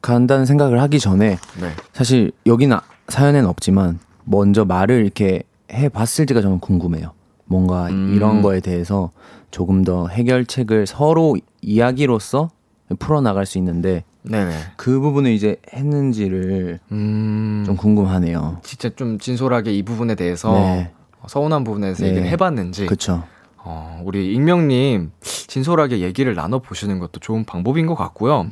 [0.00, 1.70] 간다는 생각을 하기 전에, 네.
[1.92, 2.76] 사실 여기는
[3.08, 7.12] 사연에는 없지만, 먼저 말을 이렇게 해 봤을지가 저는 궁금해요.
[7.46, 8.12] 뭔가 음.
[8.14, 9.10] 이런 거에 대해서
[9.50, 12.50] 조금 더 해결책을 서로 이야기로서
[12.98, 14.52] 풀어나갈 수 있는데, 네네.
[14.76, 18.58] 그 부분을 이제 했는지를 음, 좀 궁금하네요.
[18.62, 20.90] 진짜 좀 진솔하게 이 부분에 대해서 네.
[21.26, 22.10] 서운한 부분에 대해서 네.
[22.10, 23.24] 얘기를 해봤는지, 그쵸.
[23.64, 28.46] 어, 우리 익명님 진솔하게 얘기를 나눠보시는 것도 좋은 방법인 것 같고요.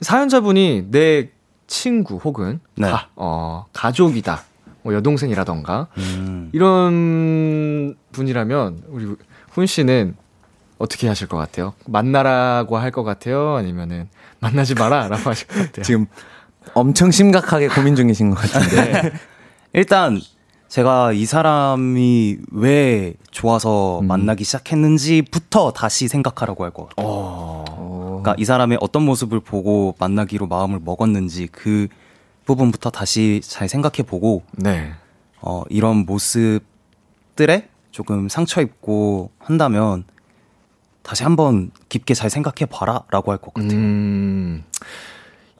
[0.00, 1.30] 사연자분이 내
[1.66, 2.88] 친구 혹은 네.
[2.90, 4.42] 가, 어, 가족이다,
[4.82, 6.48] 뭐 여동생이라던가 음.
[6.52, 9.14] 이런 분이라면 우리
[9.50, 10.16] 훈 씨는
[10.78, 11.74] 어떻게 하실 것 같아요?
[11.86, 13.56] 만나라고 할 것 같아요?
[13.56, 14.08] 아니면은
[14.40, 15.82] 만나지 마라라고 하실 것 같아요?
[15.82, 16.06] 지금
[16.74, 19.12] 엄청 심각하게 고민 중이신 것 같은데.
[19.72, 20.20] 일단,
[20.68, 27.06] 제가 이 사람이 왜 좋아서 만나기 시작했는지부터 다시 생각하라고 할 것 같아요.
[27.08, 27.64] 어,
[28.22, 31.88] 그러니까 이 사람의 어떤 모습을 보고 만나기로 마음을 먹었는지 그
[32.44, 34.92] 부분부터 다시 잘 생각해 보고 네.
[35.40, 36.60] 어, 이런 모습
[37.38, 40.02] 것들에 조금 상처 입고 한다면
[41.02, 43.78] 다시 한번 깊게 잘 생각해 봐라라고 할 것 같아요.
[43.78, 44.64] 음,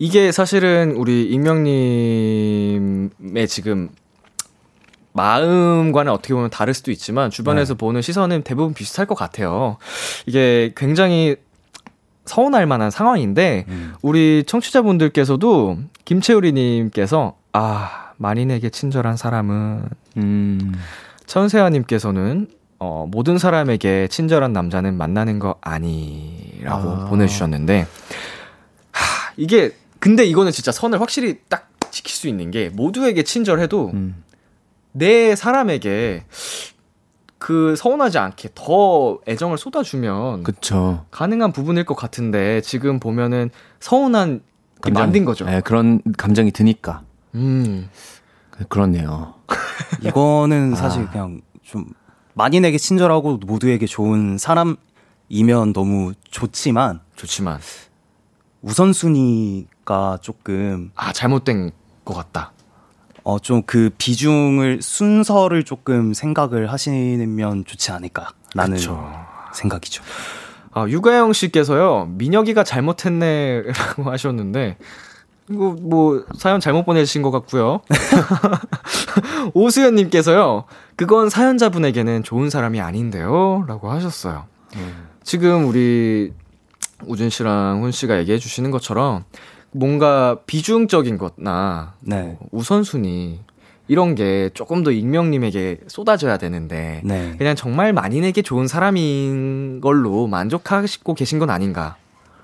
[0.01, 3.11] 이게 사실은 우리 익명님의
[3.49, 3.91] 지금
[5.19, 7.79] 마음과는 어떻게 보면 다를 수도 있지만 주변에서 네.
[7.79, 9.77] 보는 시선은 대부분 비슷할 것 같아요.
[10.27, 11.37] 이게 굉장히
[12.25, 13.95] 서운할 만한 상황인데 음.
[14.01, 19.89] 우리 청취자분들께서도 김채우리님께서 아 만인에게 친절한 사람은
[20.19, 20.75] 음.
[21.27, 22.47] 천세아님께서는
[22.79, 27.05] 어, 모든 사람에게 친절한 남자는 만나는 거 아니라고 아.
[27.07, 27.89] 보내주셨는데
[28.93, 34.23] 하, 이게 근데 이거는 진짜 선을 확실히 딱 지킬 수 있는 게 모두에게 친절해도 음.
[34.93, 36.24] 내 사람에게
[37.39, 41.05] 그 서운하지 않게 더 애정을 쏟아주면 그쵸.
[41.11, 44.43] 가능한 부분일 것 같은데 지금 보면은 서운한
[44.82, 45.45] 게 만든 거죠.
[45.45, 47.03] 네, 그런 감정이 드니까.
[47.34, 47.89] 음.
[48.51, 49.34] 그- 그렇네요.
[50.03, 51.11] 이거는 사실 아.
[51.11, 51.86] 그냥 좀
[52.34, 57.59] 만인에게 친절하고 모두에게 좋은 사람이면 너무 좋지만 좋지만
[58.62, 61.70] 우선순위가 조금 아 잘못된
[62.05, 62.53] 것 같다.
[63.29, 69.07] 어 좀 그 비중을 순서를 조금 생각을 하시면 좋지 않을까라는 그쵸.
[69.53, 70.03] 생각이죠.
[70.72, 74.79] 아, 유가영 씨께서요, 민혁이가 잘못했네 라고 하셨는데,
[75.51, 77.81] 이거 뭐, 사연 잘못 보내주신 것 같고요.
[79.53, 80.64] 오수연님께서요,
[80.97, 83.64] 그건 사연자분에게는 좋은 사람이 아닌데요?
[83.68, 84.47] 라고 하셨어요.
[85.22, 86.33] 지금 우리
[87.05, 89.24] 우진 씨랑 훈 씨가 얘기해 주시는 것처럼,
[89.73, 92.37] 뭔가 비중적인 것나, 네.
[92.39, 93.41] 뭐 우선순위,
[93.87, 97.35] 이런 게 조금 더 익명님에게 쏟아져야 되는데, 네.
[97.39, 101.97] 그냥 정말 만인에게 좋은 사람인 걸로 만족하시고 계신 건 아닌가.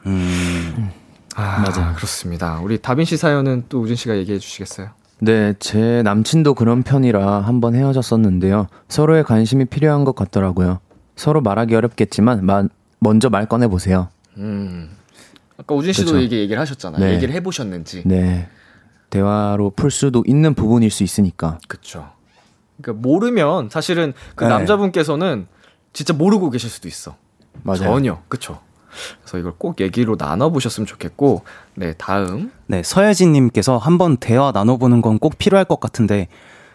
[0.07, 0.91] 음.
[1.37, 1.95] 아, 맞아요.
[1.97, 2.61] 그렇습니다.
[2.63, 4.91] 우리 다빈 씨 사연은 또 우진 씨가 얘기해 주시겠어요?
[5.21, 8.67] 네, 제 남친도 그런 편이라 한번 헤어졌었는데요.
[8.89, 10.81] 서로의 관심이 필요한 것 같더라고요.
[11.17, 12.65] 서로 말하기 어렵겠지만 마-
[13.01, 14.09] 먼저 말 꺼내 보세요.
[14.37, 14.91] 음.
[15.65, 16.21] 아까 우진 씨도 그쵸.
[16.21, 17.05] 이게 얘기를 하셨잖아요.
[17.05, 17.15] 네.
[17.15, 18.03] 얘기를 해보셨는지.
[18.07, 18.49] 네.
[19.11, 21.59] 대화로 풀 수도 있는 부분일 수 있으니까.
[21.69, 22.11] 그쵸.
[22.81, 24.51] 그러니까 모르면 사실은 그 네.
[24.51, 25.47] 남자분께서는
[25.93, 27.17] 진짜 모르고 계실 수도 있어.
[27.63, 27.79] 맞아요.
[27.83, 28.21] 전혀.
[28.29, 28.59] 그쵸.
[29.23, 31.43] 그래서 이걸 꼭 얘기로 나눠보셨으면 좋겠고,
[31.77, 32.51] 네, 다음.
[32.67, 36.29] 네, 서혜진님께서 한번 대화 나눠보는 건 꼭 필요할 것 같은데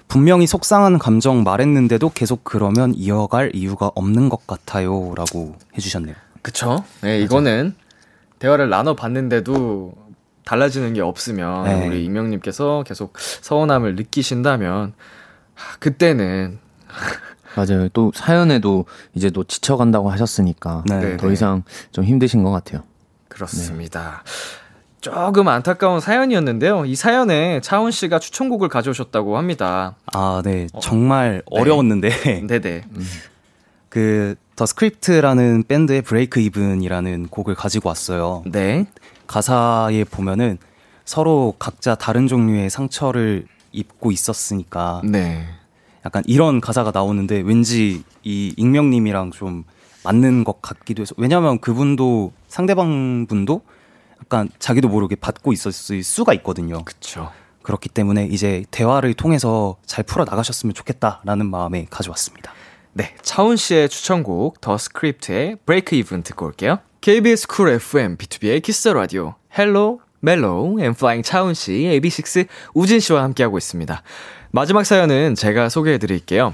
[0.08, 6.16] 분명히 속상한 감정 말했는데도 계속 그러면 이어갈 이유가 없는 것 같아요라고 해주셨네요.
[6.42, 6.84] 그쵸.
[7.02, 7.76] 네, 이거는
[8.40, 9.94] 대화를 나눠봤는데도
[10.46, 11.88] 달라지는 게 없으면 네.
[11.88, 14.94] 우리 익명님께서 계속 서운함을 느끼신다면
[15.54, 16.60] 하, 그때는
[17.56, 17.90] 맞아요.
[17.90, 21.18] 또 사연에도 이제 또 지쳐간다고 하셨으니까 네.
[21.18, 22.84] 더 이상 좀 힘드신 것 같아요.
[23.28, 24.24] 그렇습니다.
[25.02, 26.86] 조금 안타까운 사연이었는데요.
[26.86, 29.96] 이 사연에 차훈 씨가 추천곡을 가져오셨다고 합니다.
[30.08, 31.42] 아, 네, 정말 네.
[31.60, 32.84] 어려웠는데 네네.
[33.90, 38.44] 그 The Script라는 밴드의 Breakeven이라는 곡을 가지고 왔어요.
[38.46, 38.88] 네.
[39.26, 40.58] 가사에 보면은
[41.06, 45.48] 서로 각자 다른 종류의 상처를 입고 있었으니까 네.
[46.06, 49.64] 약간 이런 가사가 나오는데 왠지 이 익명님이랑 좀
[50.04, 53.62] 맞는 것 같기도 해서 왜냐면 그분도 상대방 분도
[54.22, 56.84] 약간 자기도 모르게 받고 있었을 수가 있거든요.
[56.84, 57.32] 그쵸.
[57.62, 62.52] 그렇기 때문에 이제 대화를 통해서 잘 풀어 나가셨으면 좋겠다라는 마음에 가져왔습니다.
[62.94, 66.80] 네, 차훈 씨의 추천곡 The Script의 Breakeven 듣고 올게요.
[67.02, 73.24] KBS Cool FM BTOB의 Kiss the Radio Hello Mellow N.Flying 차훈 씨, AB6IX 우진 씨와
[73.24, 74.04] 함께하고 있습니다.
[74.52, 76.54] 마지막 사연은 제가 소개해 드릴게요.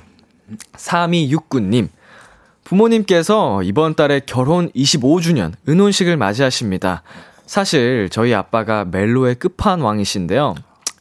[0.74, 1.90] 3269님.
[2.64, 7.04] 부모님께서 이번 달에 결혼 25주년 은혼식을 맞이하십니다.
[7.46, 10.56] 사실 저희 아빠가 멜로의 끝판왕이신데요.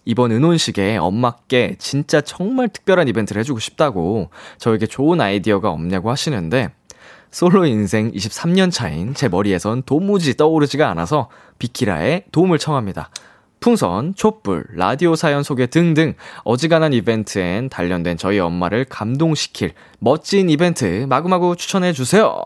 [0.05, 6.71] 이번 은혼식에 엄마께 진짜 정말 특별한 이벤트를 해주고 싶다고 저에게 좋은 아이디어가 없냐고 하시는데
[7.31, 11.29] 솔로 인생 23년 차인 제 머리에선 도무지 떠오르지가 않아서
[11.59, 13.11] 비키라에 도움을 청합니다.
[13.59, 21.57] 풍선, 촛불, 라디오 사연 소개 등등 어지간한 이벤트엔 단련된 저희 엄마를 감동시킬 멋진 이벤트 마구마구
[21.57, 22.43] 추천해 주세요.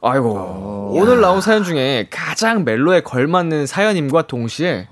[0.00, 4.88] 아이고 오늘 나온 사연 중에 가장 멜로에 걸맞는 사연임과 동시에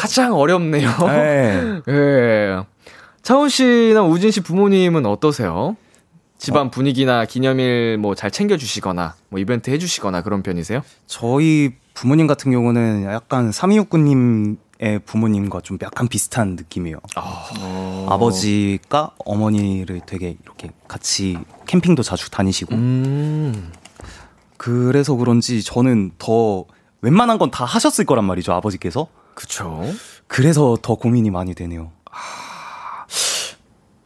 [0.00, 0.88] 가장 어렵네요.
[1.06, 1.80] 네.
[1.88, 2.56] 예.
[3.22, 5.76] 차훈 씨나 우진 씨 부모님은 어떠세요?
[6.38, 10.80] 집안 분위기나 기념일 뭐 잘 챙겨주시거나 뭐 이벤트 해주시거나 그런 편이세요?
[11.06, 16.96] 저희 부모님 같은 경우는 약간 3269님의 부모님과 좀 약간 비슷한 느낌이에요.
[18.08, 21.36] 아버지가 어머니를 되게 이렇게 같이
[21.66, 23.72] 캠핑도 자주 다니시고 음.
[24.56, 26.64] 그래서 그런지 저는 더
[27.02, 29.82] 웬만한 건 다 하셨을 거란 말이죠 아버지께서 그쵸.
[30.26, 31.90] 그래서 더 고민이 많이 되네요.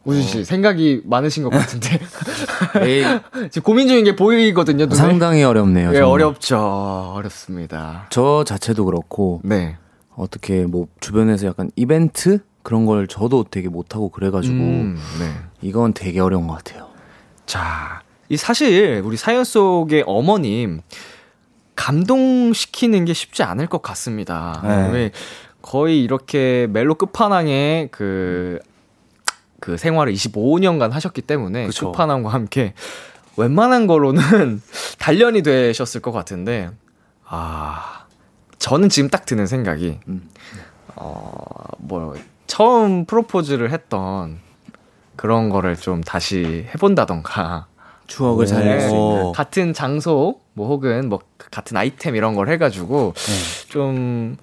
[0.03, 1.99] 우진 씨 생각이 많으신 것 같은데
[2.83, 3.03] 에이,
[3.49, 4.85] 지금 고민 중인 게 보이거든요.
[4.85, 4.95] 눈에.
[4.95, 5.89] 상당히 어렵네요.
[5.89, 6.03] 예, 정말.
[6.11, 7.13] 어렵죠.
[7.15, 8.05] 어렵습니다.
[8.11, 9.77] 저 자체도 그렇고 네.
[10.15, 15.31] 어떻게 뭐 주변에서 약간 이벤트 그런 걸 저도 되게 못하고 그래가지고 음, 네.
[15.61, 16.87] 이건 되게 어려운 것 같아요.
[17.47, 20.81] 자, 이 사실 우리 사연 속의 어머님
[21.75, 24.61] 감동시키는 게 쉽지 않을 것 같습니다.
[24.63, 24.89] 네.
[24.91, 25.11] 왜
[25.61, 28.59] 거의 이렇게 멜로 끝판왕에 그,
[29.59, 31.91] 그 생활을 25년간 하셨기 때문에 그쵸.
[31.91, 32.73] 끝판왕과 함께
[33.37, 34.61] 웬만한 걸로는
[34.99, 36.69] 단련이 되셨을 것 같은데,
[37.25, 38.05] 아,
[38.59, 40.29] 저는 지금 딱 드는 생각이, 음.
[40.95, 41.43] 어,
[41.79, 42.15] 뭐,
[42.47, 44.39] 처음 프로포즈를 했던
[45.15, 47.67] 그런 거를 좀 다시 해본다던가,
[48.07, 49.25] 추억을 살릴 수 있는.
[49.25, 49.31] 오.
[49.31, 53.69] 같은 장소 뭐 혹은 뭐 같은 아이템 이런 걸 해가지고 네.
[53.69, 54.37] 좀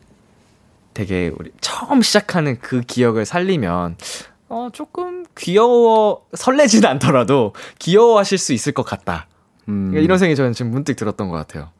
[0.95, 3.97] 되게 우리 처음 시작하는 그 기억을 살리면
[4.49, 9.27] 어 조금 귀여워 설레진 않더라도 귀여워하실 수 있을 것 같다
[9.69, 11.71] 음, 그러니까 이런 생각이 저는 지금 문득 들었던 것 같아요.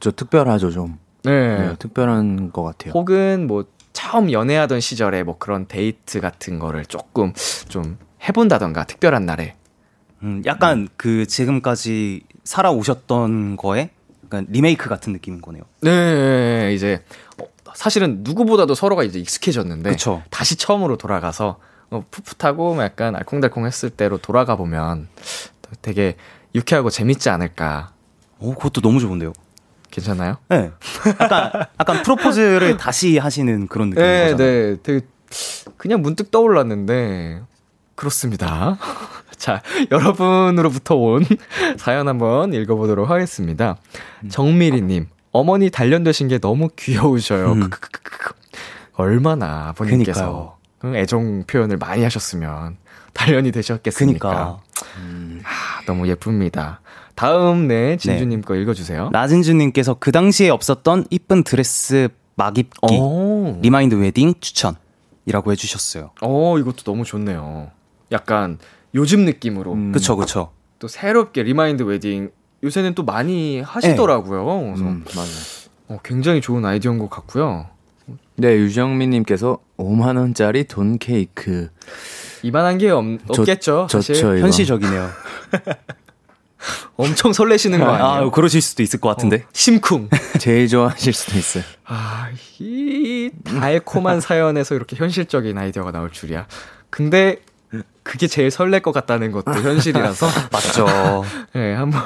[0.00, 0.98] 저 특별하죠 좀.
[1.24, 1.56] 네.
[1.58, 2.92] 네, 특별한 것 같아요.
[2.92, 7.32] 혹은 뭐 처음 연애하던 시절에 뭐 그런 데이트 같은 거를 조금
[7.68, 9.56] 좀 해본다던가 특별한 날에
[10.22, 13.90] 음, 약간 그 지금까지 살아오셨던 거에
[14.24, 15.62] 약간 리메이크 같은 느낌인 거네요.
[15.82, 17.02] 네, 이제
[17.40, 20.22] 어, 사실은 누구보다도 서로가 이제 익숙해졌는데 그쵸.
[20.30, 21.58] 다시 처음으로 돌아가서
[21.90, 25.08] 어, 풋풋하고 약간 알콩달콩했을 때로 돌아가 보면
[25.82, 26.16] 되게
[26.54, 27.92] 유쾌하고 재밌지 않을까.
[28.38, 29.32] 오, 그것도 너무 좋은데요.
[29.90, 30.36] 괜찮아요?
[30.48, 30.72] 네.
[31.20, 31.50] 약간,
[31.80, 34.36] 약간 프로포즈를 다시 하시는 그런 느낌인 네, 거잖아요.
[34.36, 35.06] 네, 되게
[35.76, 37.42] 그냥 문득 떠올랐는데
[37.94, 38.78] 그렇습니다.
[39.38, 41.24] 자, 여러분으로부터 온
[41.76, 43.76] 사연 한번 읽어보도록 하겠습니다.
[44.28, 47.52] 정미리님, 어머니 단련되신 게 너무 귀여우셔요.
[47.52, 47.70] 음.
[48.94, 52.78] 얼마나 아버님께서 애정 표현을 많이 하셨으면
[53.12, 54.28] 단련이 되셨겠습니까?
[54.28, 54.60] 그니까.
[55.44, 56.80] 아, 너무 예쁩니다.
[57.14, 59.08] 다음 네 진주님 거 읽어주세요.
[59.10, 66.10] 나진주님께서 그 당시에 없었던 이쁜 드레스 막 입기 오, remind wedding 추천이라고 해주셨어요.
[66.20, 67.70] 어 이것도 너무 좋네요.
[68.12, 68.58] 약간
[68.96, 69.92] 요즘 느낌으로 음.
[69.92, 70.50] 그쵸 그쵸.
[70.80, 72.30] 또 새롭게 remind wedding
[72.64, 74.44] 요새는 또 많이 하시더라고요.
[74.74, 75.04] 그래서 음.
[75.88, 77.68] 어, 굉장히 좋은 아이디어인 것 같고요.
[78.36, 81.68] 네, 유정민님께서 5만 원짜리 돈 케이크.
[82.42, 83.86] 이만한 게 없, 저- 없겠죠.
[83.90, 84.44] 사실 좋죠, 이거.
[84.46, 85.08] 현실적이네요.
[86.96, 88.26] 엄청 설레시는 거 아니에요?
[88.28, 89.44] 아, 그러실 수도 있을 것 같은데.
[89.52, 90.08] 심쿵.
[90.40, 91.62] 제일 좋아하실 수도 있어요.
[91.84, 96.46] 아, 이 달콤한 사연에서 이렇게 현실적인 아이디어가 나올 줄이야.
[96.90, 97.36] 근데
[98.02, 100.86] 그게 제일 설렐 것 같다는 것도 현실이라서 맞죠.
[101.52, 102.02] 네, 한번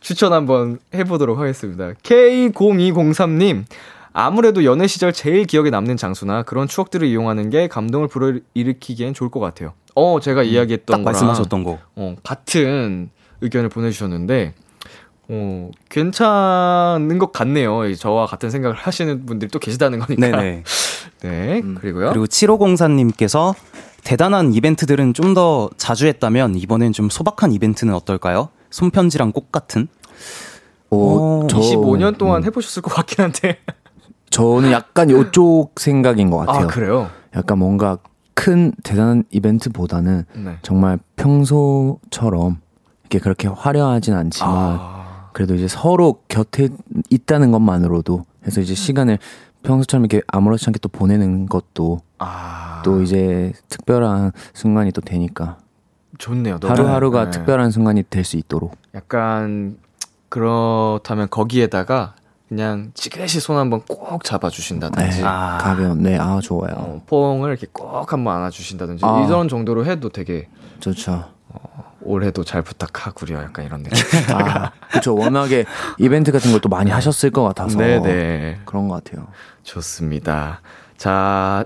[0.00, 1.92] 추천 한번 해보도록 하겠습니다.
[2.02, 3.64] K0203님,
[4.12, 9.40] 아무래도 연애 시절 제일 기억에 남는 장소나 그런 추억들을 이용하는 게 감동을 불러일으키기엔 좋을 것
[9.40, 9.72] 같아요.
[9.94, 11.78] 어, 제가 이야기했던 딱 거랑 말씀하셨던 거.
[11.96, 14.54] 어, 같은 의견을 보내주셨는데,
[15.28, 17.86] 어, 괜찮은 것 같네요.
[17.86, 20.28] 이 저와 같은 생각을 하시는 분들이 또 계시다는 거니까.
[20.28, 20.64] 네네.
[21.22, 22.10] 네, 그리고요.
[22.10, 23.54] 그리고 7504님께서
[24.04, 28.48] 대단한 이벤트들은 좀 더 자주 했다면 이번엔 좀 소박한 이벤트는 어떨까요?
[28.70, 29.86] 손편지랑 꽃 같은?
[30.90, 33.58] 오, 오, 25년 동안 음, 해보셨을 것 같긴 한데.
[34.30, 36.64] 저는 약간 요쪽 생각인 것 같아요.
[36.64, 37.10] 아, 그래요?
[37.36, 37.98] 약간 뭔가
[38.34, 40.58] 큰 대단한 이벤트보다는 네.
[40.62, 42.58] 정말 평소처럼
[43.02, 46.68] 이렇게 그렇게 화려하진 않지만 아, 그래도 이제 서로 곁에
[47.10, 49.18] 있다는 것만으로도 해서 이제 시간을
[49.62, 52.82] 평소처럼 이렇게 아무렇지 않게 또 보내는 것도 아.
[52.84, 55.56] 또 이제 특별한 순간이 또 되니까
[56.18, 56.58] 좋네요.
[56.62, 57.30] 하루하루가 네.
[57.30, 59.78] 특별한 순간이 될 수 있도록 약간
[60.28, 62.14] 그렇다면 거기에다가
[62.48, 65.58] 그냥 찌그시 손 한번 꼭 잡아주신다든지 네, 아.
[65.60, 69.24] 가벼운 네아 좋아요 어, 퐁을 이렇게 꼭 한번 안아주신다든지 아.
[69.26, 70.48] 이런 정도로 해도 되게
[70.80, 71.24] 좋죠
[72.02, 73.98] 올해도 잘 부탁하구려 약간 이런 느낌.
[74.34, 75.64] 아 그렇죠 워낙에
[75.98, 79.28] 이벤트 같은 걸 또 많이 하셨을 것 같아서 네네 그런 것 같아요
[79.62, 80.60] 좋습니다.
[80.96, 81.64] 자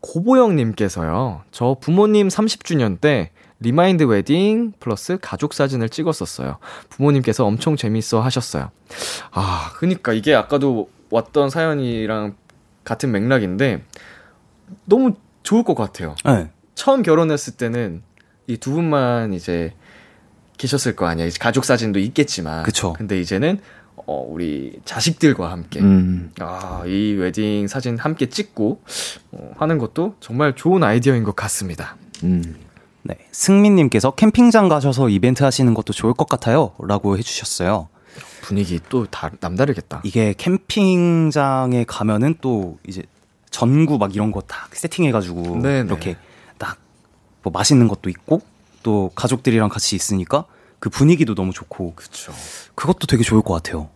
[0.00, 1.42] 고보영님께서요.
[1.50, 3.30] 저 부모님 30주년 때
[3.60, 6.58] 리마인드 웨딩 플러스 가족 사진을 찍었었어요.
[6.88, 8.70] 부모님께서 엄청 재밌어 하셨어요.
[9.32, 12.36] 아, 그니까 이게 아까도 왔던 사연이랑
[12.84, 13.84] 같은 맥락인데
[14.86, 16.14] 너무 좋을 것 같아요.
[16.24, 16.50] 네.
[16.74, 18.02] 처음 결혼했을 때는
[18.46, 19.74] 이 두 분만 이제
[20.58, 21.28] 계셨을 거 아니야.
[21.38, 22.62] 가족 사진도 있겠지만.
[22.64, 22.94] 그쵸.
[22.94, 23.60] 근데 이제는
[24.06, 28.80] 어, 우리 자식들과 함께 음 아, 이 웨딩 사진 함께 찍고
[29.32, 31.96] 어, 하는 것도 정말 좋은 아이디어인 것 같습니다.
[32.24, 32.56] 음.
[33.02, 33.16] 네.
[33.32, 36.72] 승민님께서 캠핑장 가셔서 이벤트 하시는 것도 좋을 것 같아요.
[36.78, 37.88] 라고 해주셨어요.
[38.42, 40.02] 분위기 또 다, 남다르겠다.
[40.04, 43.02] 이게 캠핑장에 가면은 또 이제
[43.50, 45.86] 전구 막 이런 거 다 세팅해가지고 네네.
[45.86, 46.16] 이렇게
[46.58, 46.78] 딱
[47.42, 48.42] 뭐 맛있는 것도 있고
[48.82, 50.44] 또 가족들이랑 같이 있으니까
[50.80, 52.32] 그 분위기도 너무 좋고 그쵸.
[52.74, 53.88] 그것도 되게 좋을 것 같아요.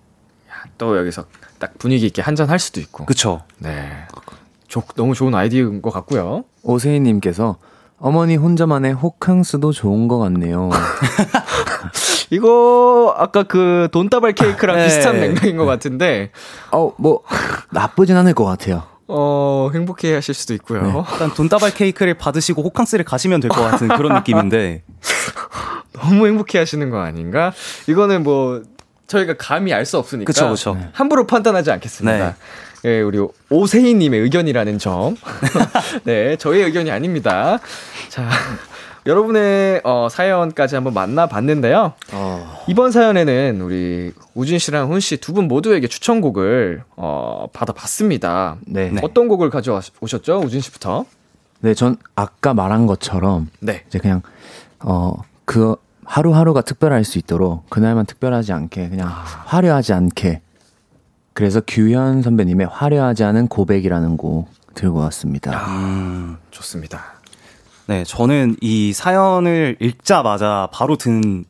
[0.78, 1.24] 또 여기서
[1.58, 3.04] 딱 분위기 있게 한잔 할 수도 있고.
[3.06, 3.42] 그쵸?
[3.58, 4.06] 네.
[4.68, 6.44] 조, 너무 좋은 아이디어인 것 같고요.
[6.62, 7.56] 오세희님께서
[7.98, 10.70] 어머니 혼자만의 호캉스도 좋은 것 같네요.
[12.30, 14.84] 이거 아까 그 돈다발 케이크랑 네.
[14.86, 16.30] 비슷한 맥락인 것 같은데
[16.72, 17.22] 어, 뭐,
[17.70, 18.82] 나쁘진 않을 것 같아요.
[19.06, 21.04] 어 행복해 하실 수도 있고요.
[21.12, 24.82] 일단 돈다발 케이크를 받으시고 호캉스를 가시면 될 것 같은 그런 느낌인데
[25.94, 27.52] 너무 행복해 하시는 거 아닌가?
[27.88, 28.62] 이거는 뭐
[29.06, 30.76] 저희가 감히 알 수 없으니까 그쵸 그쵸.
[30.92, 32.36] 함부로 판단하지 않겠습니다.
[32.82, 32.90] 네.
[32.90, 33.18] 예, 우리
[33.48, 35.16] 오세희 님의 의견이라는 점.
[36.04, 37.58] 네, 저희의 의견이 아닙니다.
[38.10, 38.28] 자,
[39.06, 41.92] 여러분의 어, 사연까지 한번 만나봤는데요.
[42.66, 48.56] 이번 사연에는 우리 우진 씨랑 훈 씨 두 분 모두에게 추천곡을 어, 받아봤습니다.
[48.66, 48.90] 네.
[48.90, 49.00] 네.
[49.02, 50.40] 어떤 곡을 가져오셨죠?
[50.40, 51.04] 우진 씨부터.
[51.60, 53.84] 네, 전 아까 말한 것처럼 네.
[53.88, 54.20] 이제 그냥
[54.80, 55.14] 어
[55.44, 59.08] 그 하루하루가 특별할 수 있도록 그날만 특별하지 않게 그냥
[59.46, 60.42] 화려하지 않게
[61.32, 65.66] 그래서 규현 선배님의 화려하지 않은 고백이라는 곡 들고 왔습니다.
[65.68, 67.14] 음, 좋습니다.
[67.86, 71.44] 네, 저는 이 사연을 읽자마자 바로 든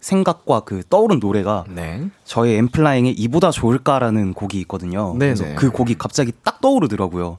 [0.00, 2.08] 생각과 그 떠오른 노래가 네.
[2.24, 5.16] 저희 엔플라잉의 이보다 좋을까라는 곡이 있거든요.
[5.18, 5.34] 네네.
[5.34, 7.38] 그래서 그 곡이 갑자기 딱 떠오르더라고요.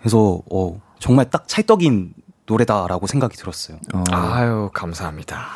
[0.00, 2.12] 그래서 어, 정말 딱 찰떡인
[2.50, 3.78] 노래다라고 생각이 들었어요.
[3.94, 5.46] 어, 아유, 감사합니다.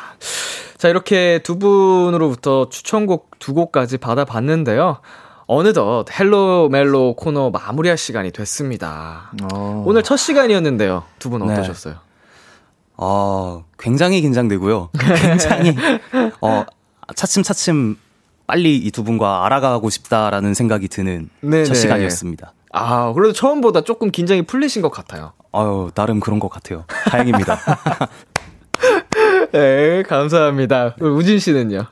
[0.77, 4.99] 자, 이렇게 두 분으로부터 추천곡 두 곡까지 받아봤는데요.
[5.47, 9.31] 어느덧 헬로 멜로 코너 마무리할 시간이 됐습니다.
[9.53, 9.83] 어.
[9.85, 11.03] 오늘 첫 시간이었는데요.
[11.19, 11.53] 두분 네.
[11.53, 11.95] 어떠셨어요?
[12.97, 14.89] 아, 굉장히 긴장되고요.
[15.21, 15.75] 굉장히
[16.41, 16.65] 어,
[17.15, 17.97] 차츰차츰
[18.47, 21.65] 빨리 이 두 분과 알아가고 싶다라는 생각이 드는 네네.
[21.65, 22.53] 첫 시간이었습니다.
[22.71, 25.33] 아, 그래도 처음보다 조금 긴장이 풀리신 것 같아요.
[25.55, 26.83] 아유, 나름 그런 것 같아요.
[27.09, 27.57] 다행입니다.
[29.53, 30.95] 네, 감사합니다.
[30.99, 31.85] 우진 씨는요?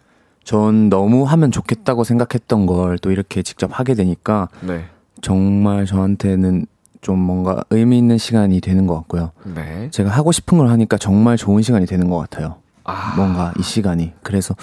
[0.44, 4.86] 전 너무 하면 좋겠다고 생각했던 걸 또 이렇게 직접 하게 되니까 네.
[5.22, 6.66] 정말 저한테는
[7.02, 9.32] 좀 뭔가 의미 있는 시간이 되는 것 같고요.
[9.56, 9.90] 네.
[9.92, 12.58] 제가 하고 싶은 걸 하니까 정말 좋은 시간이 되는 것 같아요.
[12.84, 13.14] 아.
[13.16, 14.12] 뭔가 이 시간이.
[14.24, 14.56] 그래서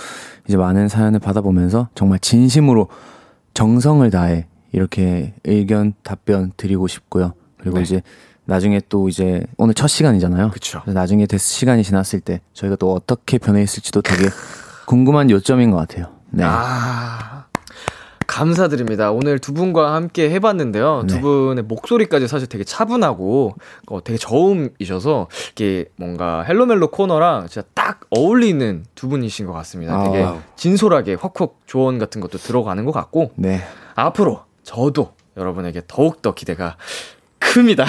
[0.46, 2.88] 이제 많은 사연을 받아보면서 정말 진심으로
[3.54, 7.32] 정성을 다해 이렇게 의견, 답변 드리고 싶고요.
[7.58, 7.82] 그리고 네.
[7.82, 8.02] 이제
[8.50, 10.50] 나중에 또 이제 오늘 첫 시간이잖아요.
[10.50, 10.80] 그쵸.
[10.82, 14.28] 그래서 나중에 됐, 시간이 지났을 때 저희가 또 어떻게 변해 있을지도 되게
[14.86, 16.06] 궁금한 요점인 것 같아요.
[16.30, 16.42] 네.
[16.44, 17.44] 아,
[18.26, 19.12] 감사드립니다.
[19.12, 21.04] 오늘 두 분과 함께 해봤는데요.
[21.06, 21.20] 두 네.
[21.20, 23.54] 분의 목소리까지 사실 되게 차분하고
[23.86, 30.02] 어, 되게 저음이셔서 이게 뭔가 헬로멜로 코너랑 진짜 딱 어울리는 두 분이신 것 같습니다.
[30.02, 30.40] 되게 아우.
[30.56, 33.60] 진솔하게 헉헉 조언 같은 것도 들어가는 것 같고 네.
[33.94, 36.76] 앞으로 저도 여러분에게 더욱더 기대가
[37.40, 37.86] 큽니다.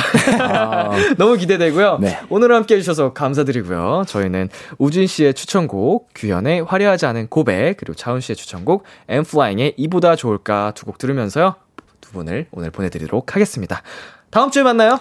[1.17, 1.99] 너무 기대되고요.
[2.01, 2.19] 네.
[2.29, 4.05] 오늘 함께 해주셔서 감사드리고요.
[4.07, 4.49] 저희는
[4.79, 10.85] 우진 씨의 추천곡, 규현의 화려하지 않은 고백, 그리고 차훈 씨의 추천곡, 엠플라잉의 이보다 좋을까 두
[10.85, 11.55] 곡 들으면서요.
[11.99, 13.83] 두 분을 오늘 보내드리도록 하겠습니다.
[14.31, 14.99] 다음 주에 만나요.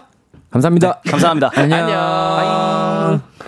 [0.50, 1.00] 감사합니다.
[1.08, 1.50] 감사합니다.
[1.54, 1.78] 안녕.
[1.88, 3.39] 안녕.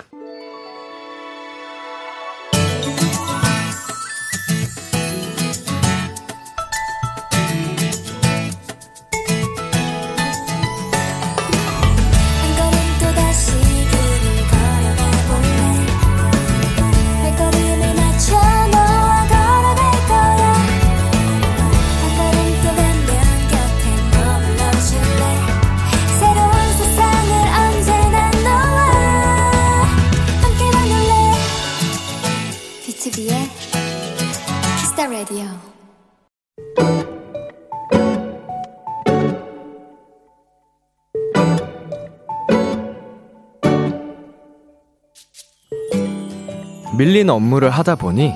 [47.02, 48.32] 밀린 업무를 하다 보니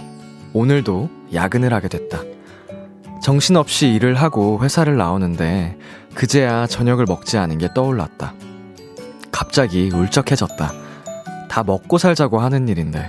[0.52, 2.18] 오늘도 야근을 하게 됐다.
[3.22, 5.78] 정신없이 일을 하고 회사를 나오는데
[6.16, 8.34] 그제야 저녁을 먹지 않은 게 떠올랐다.
[9.30, 10.72] 갑자기 울적해졌다.
[11.48, 13.08] 다 먹고 살자고 하는 일인데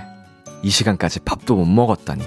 [0.62, 2.22] 이 시간까지 밥도 못 먹었다니.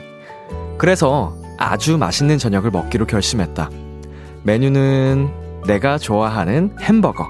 [0.78, 3.70] 그래서 아주 맛있는 저녁을 먹기로 결심했다.
[4.44, 7.30] 메뉴는 내가 좋아하는 햄버거.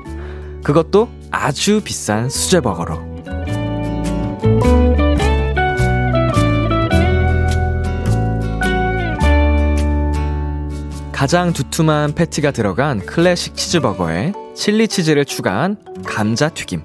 [0.64, 3.11] 그것도 아주 비싼 수제버거로.
[11.22, 16.82] 가장 두툼한 패티가 들어간 클래식 치즈버거에 칠리 치즈를 추가한 감자 튀김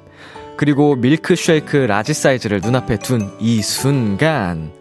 [0.59, 4.75] 그리고 밀크 쉐이크 라지 사이즈를 눈앞에 둔 이 순간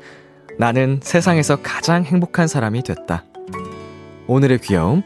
[0.60, 3.24] 나는 세상에서 가장 행복한 사람이 됐다.
[4.28, 5.04] 오늘의 귀여움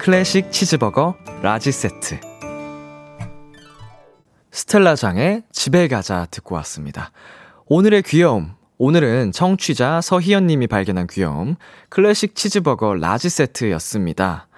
[0.00, 2.18] 클래식 치즈버거 라지 세트
[4.50, 7.12] 스텔라장의 집에 가자 듣고 왔습니다.
[7.66, 8.55] 오늘의 귀여움.
[8.78, 11.56] 오늘은 청취자 서희연 님이 발견한 귀여움.
[11.88, 14.48] 클래식 치즈버거 라지 세트였습니다.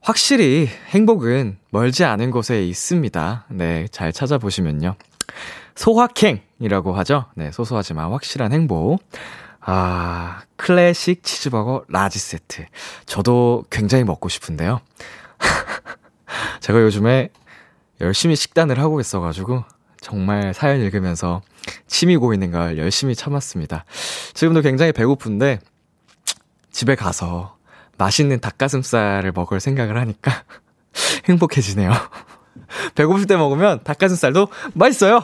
[0.00, 3.46] 확실히 행복은 멀지 않은 곳에 있습니다.
[3.50, 4.96] 네, 잘 찾아보시면요.
[5.76, 7.26] 소확행이라고 하죠.
[7.36, 8.98] 네, 소소하지만 확실한 행복.
[9.60, 12.66] 아, 클래식 치즈버거 라지 세트.
[13.06, 14.80] 저도 굉장히 먹고 싶은데요.
[16.58, 17.28] 제가 요즘에
[18.00, 19.62] 열심히 식단을 하고 있어가지고
[20.00, 21.40] 정말 사연 읽으면서
[21.92, 23.84] 침이 고이는 걸 열심히 참았습니다.
[24.32, 25.60] 지금도 굉장히 배고픈데
[26.70, 27.58] 집에 가서
[27.98, 30.44] 맛있는 닭가슴살을 먹을 생각을 하니까
[31.28, 31.92] 행복해지네요.
[32.96, 35.22] 배고플 때 먹으면 닭가슴살도 맛있어요!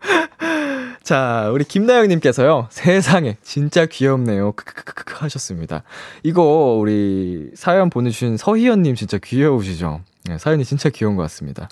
[1.04, 4.52] 자, 우리 김나영님께서요, 세상에, 진짜 귀엽네요.
[4.52, 5.84] 크크크크 하셨습니다.
[6.24, 6.42] 이거,
[6.80, 10.00] 우리 사연 보내주신 서희연님 진짜 귀여우시죠?
[10.24, 11.68] 네, 사연이 진짜 귀여운 것 같습니다.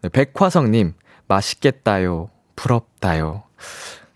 [0.00, 0.94] 네, 백화성님,
[1.28, 2.30] 맛있겠다요.
[2.62, 3.42] 부럽다요.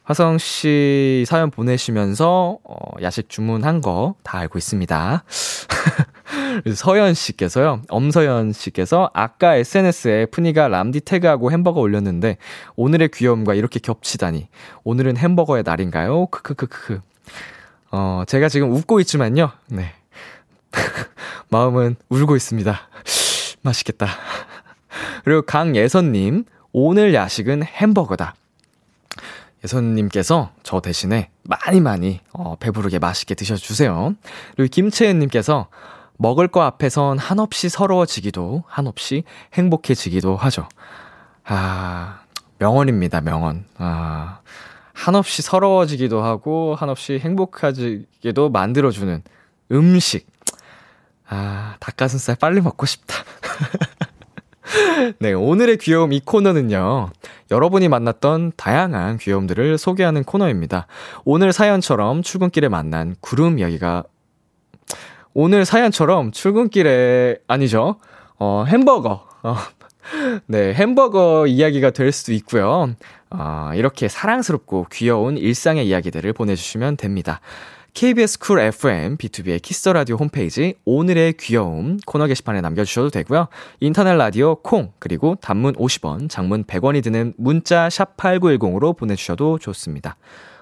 [0.04, 5.24] 화성 씨 사연 보내시면서 어, 야식 주문한 거 다 알고 있습니다.
[6.74, 12.38] 서연 씨께서요, 엄서연 씨께서 아까 SNS에 푸니가 람디 태그하고 햄버거 올렸는데
[12.76, 14.48] 오늘의 귀여움과 이렇게 겹치다니.
[14.84, 16.26] 오늘은 햄버거의 날인가요?
[16.26, 17.00] 크크크크.
[17.90, 19.50] 어, 제가 지금 웃고 있지만요.
[19.68, 19.92] 네.
[21.50, 22.78] 마음은 울고 있습니다.
[23.62, 24.06] 맛있겠다.
[25.24, 26.44] 그리고 강예선님,
[26.78, 28.34] 오늘 야식은 햄버거다.
[29.64, 34.14] 예선님께서 저 대신에 많이 많이 어, 배부르게 맛있게 드셔주세요.
[34.54, 35.68] 그리고 김채은님께서
[36.18, 39.24] 먹을 거 앞에선 한없이 서러워지기도 한없이
[39.54, 40.68] 행복해지기도 하죠.
[41.46, 42.20] 아
[42.58, 43.64] 명언입니다 명언.
[43.78, 44.40] 아
[44.92, 49.22] 한없이 서러워지기도 하고 한없이 행복해지기도 만들어주는
[49.72, 50.26] 음식.
[51.26, 53.14] 아 닭가슴살 빨리 먹고 싶다.
[55.18, 57.10] 네, 오늘의 귀여움 이 코너는요.
[57.50, 60.86] 여러분이 만났던 다양한 귀여움들을 소개하는 코너입니다.
[61.24, 64.04] 오늘 사연처럼 출근길에 만난 구름 이야기가
[65.34, 67.96] 오늘 사연처럼 출근길에 아니죠.
[68.38, 69.26] 어, 햄버거.
[69.42, 69.56] 어,
[70.46, 72.94] 네, 햄버거 이야기가 될 수도 있고요.
[73.30, 77.40] 어, 이렇게 사랑스럽고 귀여운 일상의 이야기들을 보내주시면 됩니다.
[77.96, 83.48] KBS 쿨 FM, 비투비의 키스 더 라디오 홈페이지 오늘의 귀여움 코너 게시판에 남겨주셔도 되고요.
[83.80, 90.18] 인터넷 라디오 콩 그리고 단문 50원, 장문 100원이 드는 문자 샵 #8910으로 보내주셔도 좋습니다.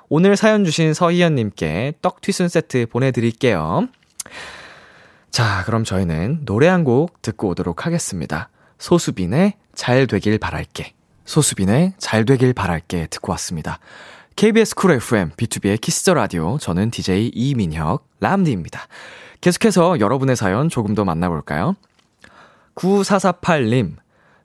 [0.09, 3.89] 오늘 사연 주신 서희연님께 떡튀순 세트 보내드릴게요.
[5.33, 8.49] 자, 그럼 저희는 노래 한 곡 듣고 오도록 하겠습니다.
[8.79, 10.93] 소수빈의 잘 되길 바랄게.
[11.25, 13.81] 소수빈의 잘 되길 바랄게 듣고 왔습니다.
[14.37, 16.59] KBS 쿨 FM, 비투비의 키스 더 라디오.
[16.59, 18.81] 저는 DJ 이민혁, 람디입니다.
[19.41, 21.77] 계속해서 여러분의 사연 조금 더 만나볼까요?
[22.75, 23.95] 9448님,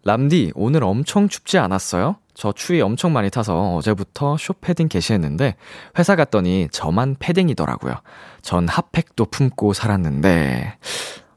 [0.04, 2.18] 람디, 오늘 엄청 춥지 않았어요?
[2.36, 5.56] 저 추위 엄청 많이 타서 어제부터 숏패딩 개시했는데,
[5.98, 7.96] 회사 갔더니 저만 패딩이더라고요.
[8.44, 10.78] 전 핫팩도 품고 살았는데,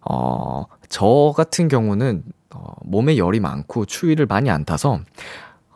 [0.03, 2.23] 어, 저 같은 경우는,
[2.55, 5.01] 어, 몸에 열이 많고 추위를 많이 안 타서,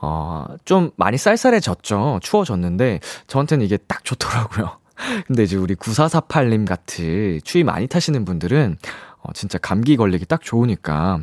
[0.00, 2.20] 어, 좀 많이 쌀쌀해졌죠.
[2.22, 4.78] 추워졌는데, 저한테는 이게 딱 좋더라고요.
[5.26, 8.76] 근데 이제 우리 9448님 같이 추위 많이 타시는 분들은,
[9.22, 11.20] 어, 진짜 감기 걸리기 딱 좋으니까,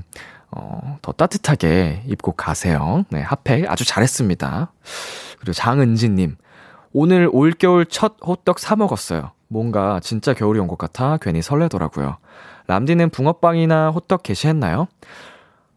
[0.52, 3.06] 어, 더 따뜻하게 입고 가세요.
[3.10, 4.72] 네, 핫팩 아주 잘했습니다.
[5.40, 6.36] 그리고 장은지님,
[6.94, 9.32] 오늘 올겨울 첫 호떡 사 먹었어요.
[9.48, 12.18] 뭔가 진짜 겨울이 온 것 같아 괜히 설레더라고요.
[12.68, 14.88] 람디는 붕어빵이나 호떡 게시했나요?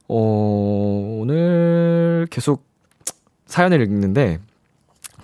[0.09, 2.65] 어, 오늘 계속
[3.47, 4.39] 사연을 읽는데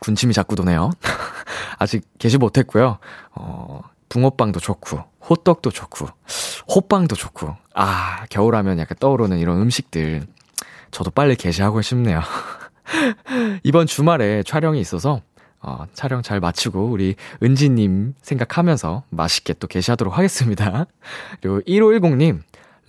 [0.01, 0.91] 군침이 자꾸 도네요.
[1.79, 2.99] 아직 게시 못했고요.
[3.35, 6.07] 어, 붕어빵도 좋고, 호떡도 좋고,
[6.75, 10.23] 호빵도 좋고, 아, 겨울하면 약간 떠오르는 이런 음식들.
[10.91, 12.21] 저도 빨리 게시하고 싶네요.
[13.63, 15.23] 이번 주말에 촬영이 있어서,
[15.61, 20.87] 어, 촬영 잘 마치고, 우리 은지님 생각하면서 맛있게 또 게시하도록 하겠습니다.
[21.41, 22.43] 그리고 1510님,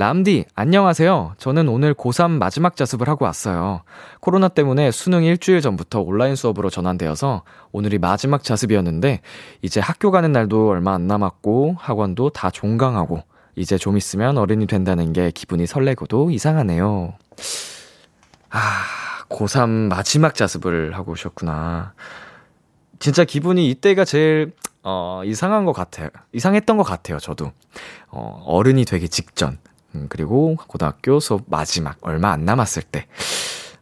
[0.03, 1.35] 람디, 안녕하세요.
[1.37, 3.83] 저는 오늘 고3 마지막 자습을 하고 왔어요.
[4.19, 9.21] 코로나 때문에 수능 일주일 전부터 온라인 수업으로 전환되어서 오늘이 마지막 자습이었는데,
[9.61, 13.23] 이제 학교 가는 날도 얼마 안 남았고, 학원도 다 종강하고,
[13.55, 17.13] 이제 좀 있으면 어른이 된다는 게 기분이 설레고도 이상하네요.
[18.49, 18.59] 아,
[19.29, 21.93] 고3 마지막 자습을 하고 오셨구나.
[22.99, 24.51] 진짜 기분이 이때가 제일,
[24.83, 26.09] 어, 이상한 것 같아요.
[26.33, 27.53] 이상했던 것 같아요, 저도.
[28.09, 29.59] 어, 어른이 되기 직전.
[29.95, 33.07] 음, 그리고 고등학교 수업 마지막, 얼마 안 남았을 때.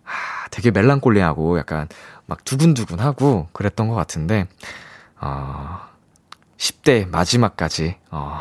[0.03, 1.88] 아, 되게 멜랑콜리하고 약간
[2.26, 4.47] 막 두근두근하고 그랬던 것 같은데,
[5.20, 5.80] 어,
[6.57, 8.39] 10대 마지막까지, 어,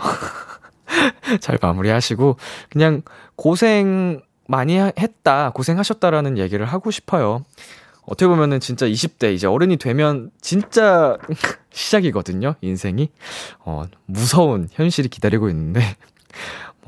[1.40, 2.36] 잘 마무리하시고,
[2.70, 3.02] 그냥
[3.36, 7.44] 고생 많이 했다, 고생하셨다라는 얘기를 하고 싶어요.
[8.02, 11.16] 어떻게 보면은 진짜 20대, 이제 어른이 되면 진짜
[11.70, 13.10] 시작이거든요, 인생이.
[13.60, 15.80] 어, 무서운 현실이 기다리고 있는데,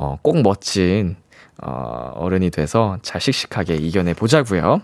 [0.03, 1.15] 어, 꼭 멋진,
[1.63, 4.83] 어, 어른이 돼서 잘 씩씩하게 이겨내 보자고요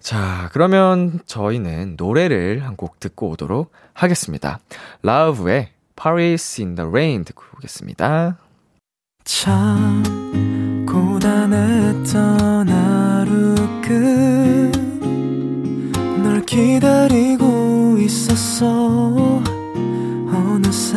[0.00, 4.58] 자, 그러면 저희는 노래를 한 곡 듣고 오도록 하겠습니다.
[5.02, 8.38] 라우브의 Paris in the Rain 듣고 오겠습니다.
[9.24, 10.02] 참
[10.88, 13.54] 고단했던 하루
[16.16, 19.42] 끝널 기다리고 있었어
[20.32, 20.96] 어느새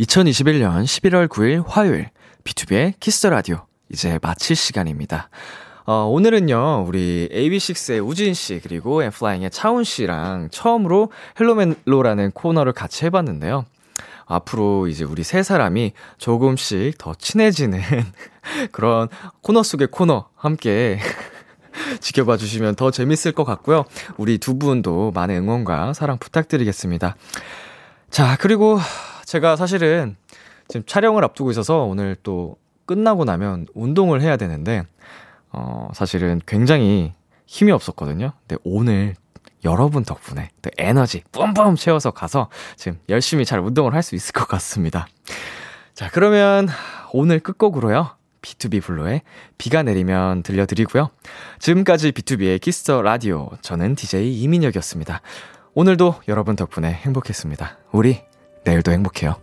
[0.00, 2.10] 2021년 11월 9일 화요일
[2.44, 5.28] 비투비의 키스 더 라디오 이제 마칠 시간입니다.
[5.86, 13.64] 어, 오늘은요, 우리 AB6IX의 우진 씨, 그리고 엔플라잉의 차훈 씨랑 처음으로 헬로멜로라는 코너를 같이 해봤는데요.
[14.26, 17.80] 앞으로 이제 우리 세 사람이 조금씩 더 친해지는
[18.70, 19.08] 그런
[19.40, 21.00] 코너 속의 코너 함께
[22.00, 23.84] 지켜봐 주시면 더 재밌을 것 같고요.
[24.16, 27.16] 우리 두 분도 많은 응원과 사랑 부탁드리겠습니다.
[28.10, 28.78] 자, 그리고
[29.28, 30.16] 제가 사실은
[30.68, 32.56] 지금 촬영을 앞두고 있어서 오늘 또
[32.86, 34.84] 끝나고 나면 운동을 해야 되는데,
[35.50, 37.12] 어, 사실은 굉장히
[37.44, 38.32] 힘이 없었거든요.
[38.46, 39.14] 근데 오늘
[39.66, 44.48] 여러분 덕분에 또 에너지 뿜뿜 채워서 가서 지금 열심히 잘 운동을 할 수 있을 것
[44.48, 45.06] 같습니다.
[45.92, 46.66] 자, 그러면
[47.12, 48.16] 오늘 끝곡으로요.
[48.40, 49.20] B2B 블루의
[49.58, 51.10] 비가 내리면 들려드리고요.
[51.58, 53.50] 지금까지 비투비의 키스 더 라디오.
[53.60, 55.20] 저는 DJ 이민혁이었습니다.
[55.74, 57.76] 오늘도 여러분 덕분에 행복했습니다.
[57.92, 58.27] 우리
[58.68, 59.36] 내일도 행복해요.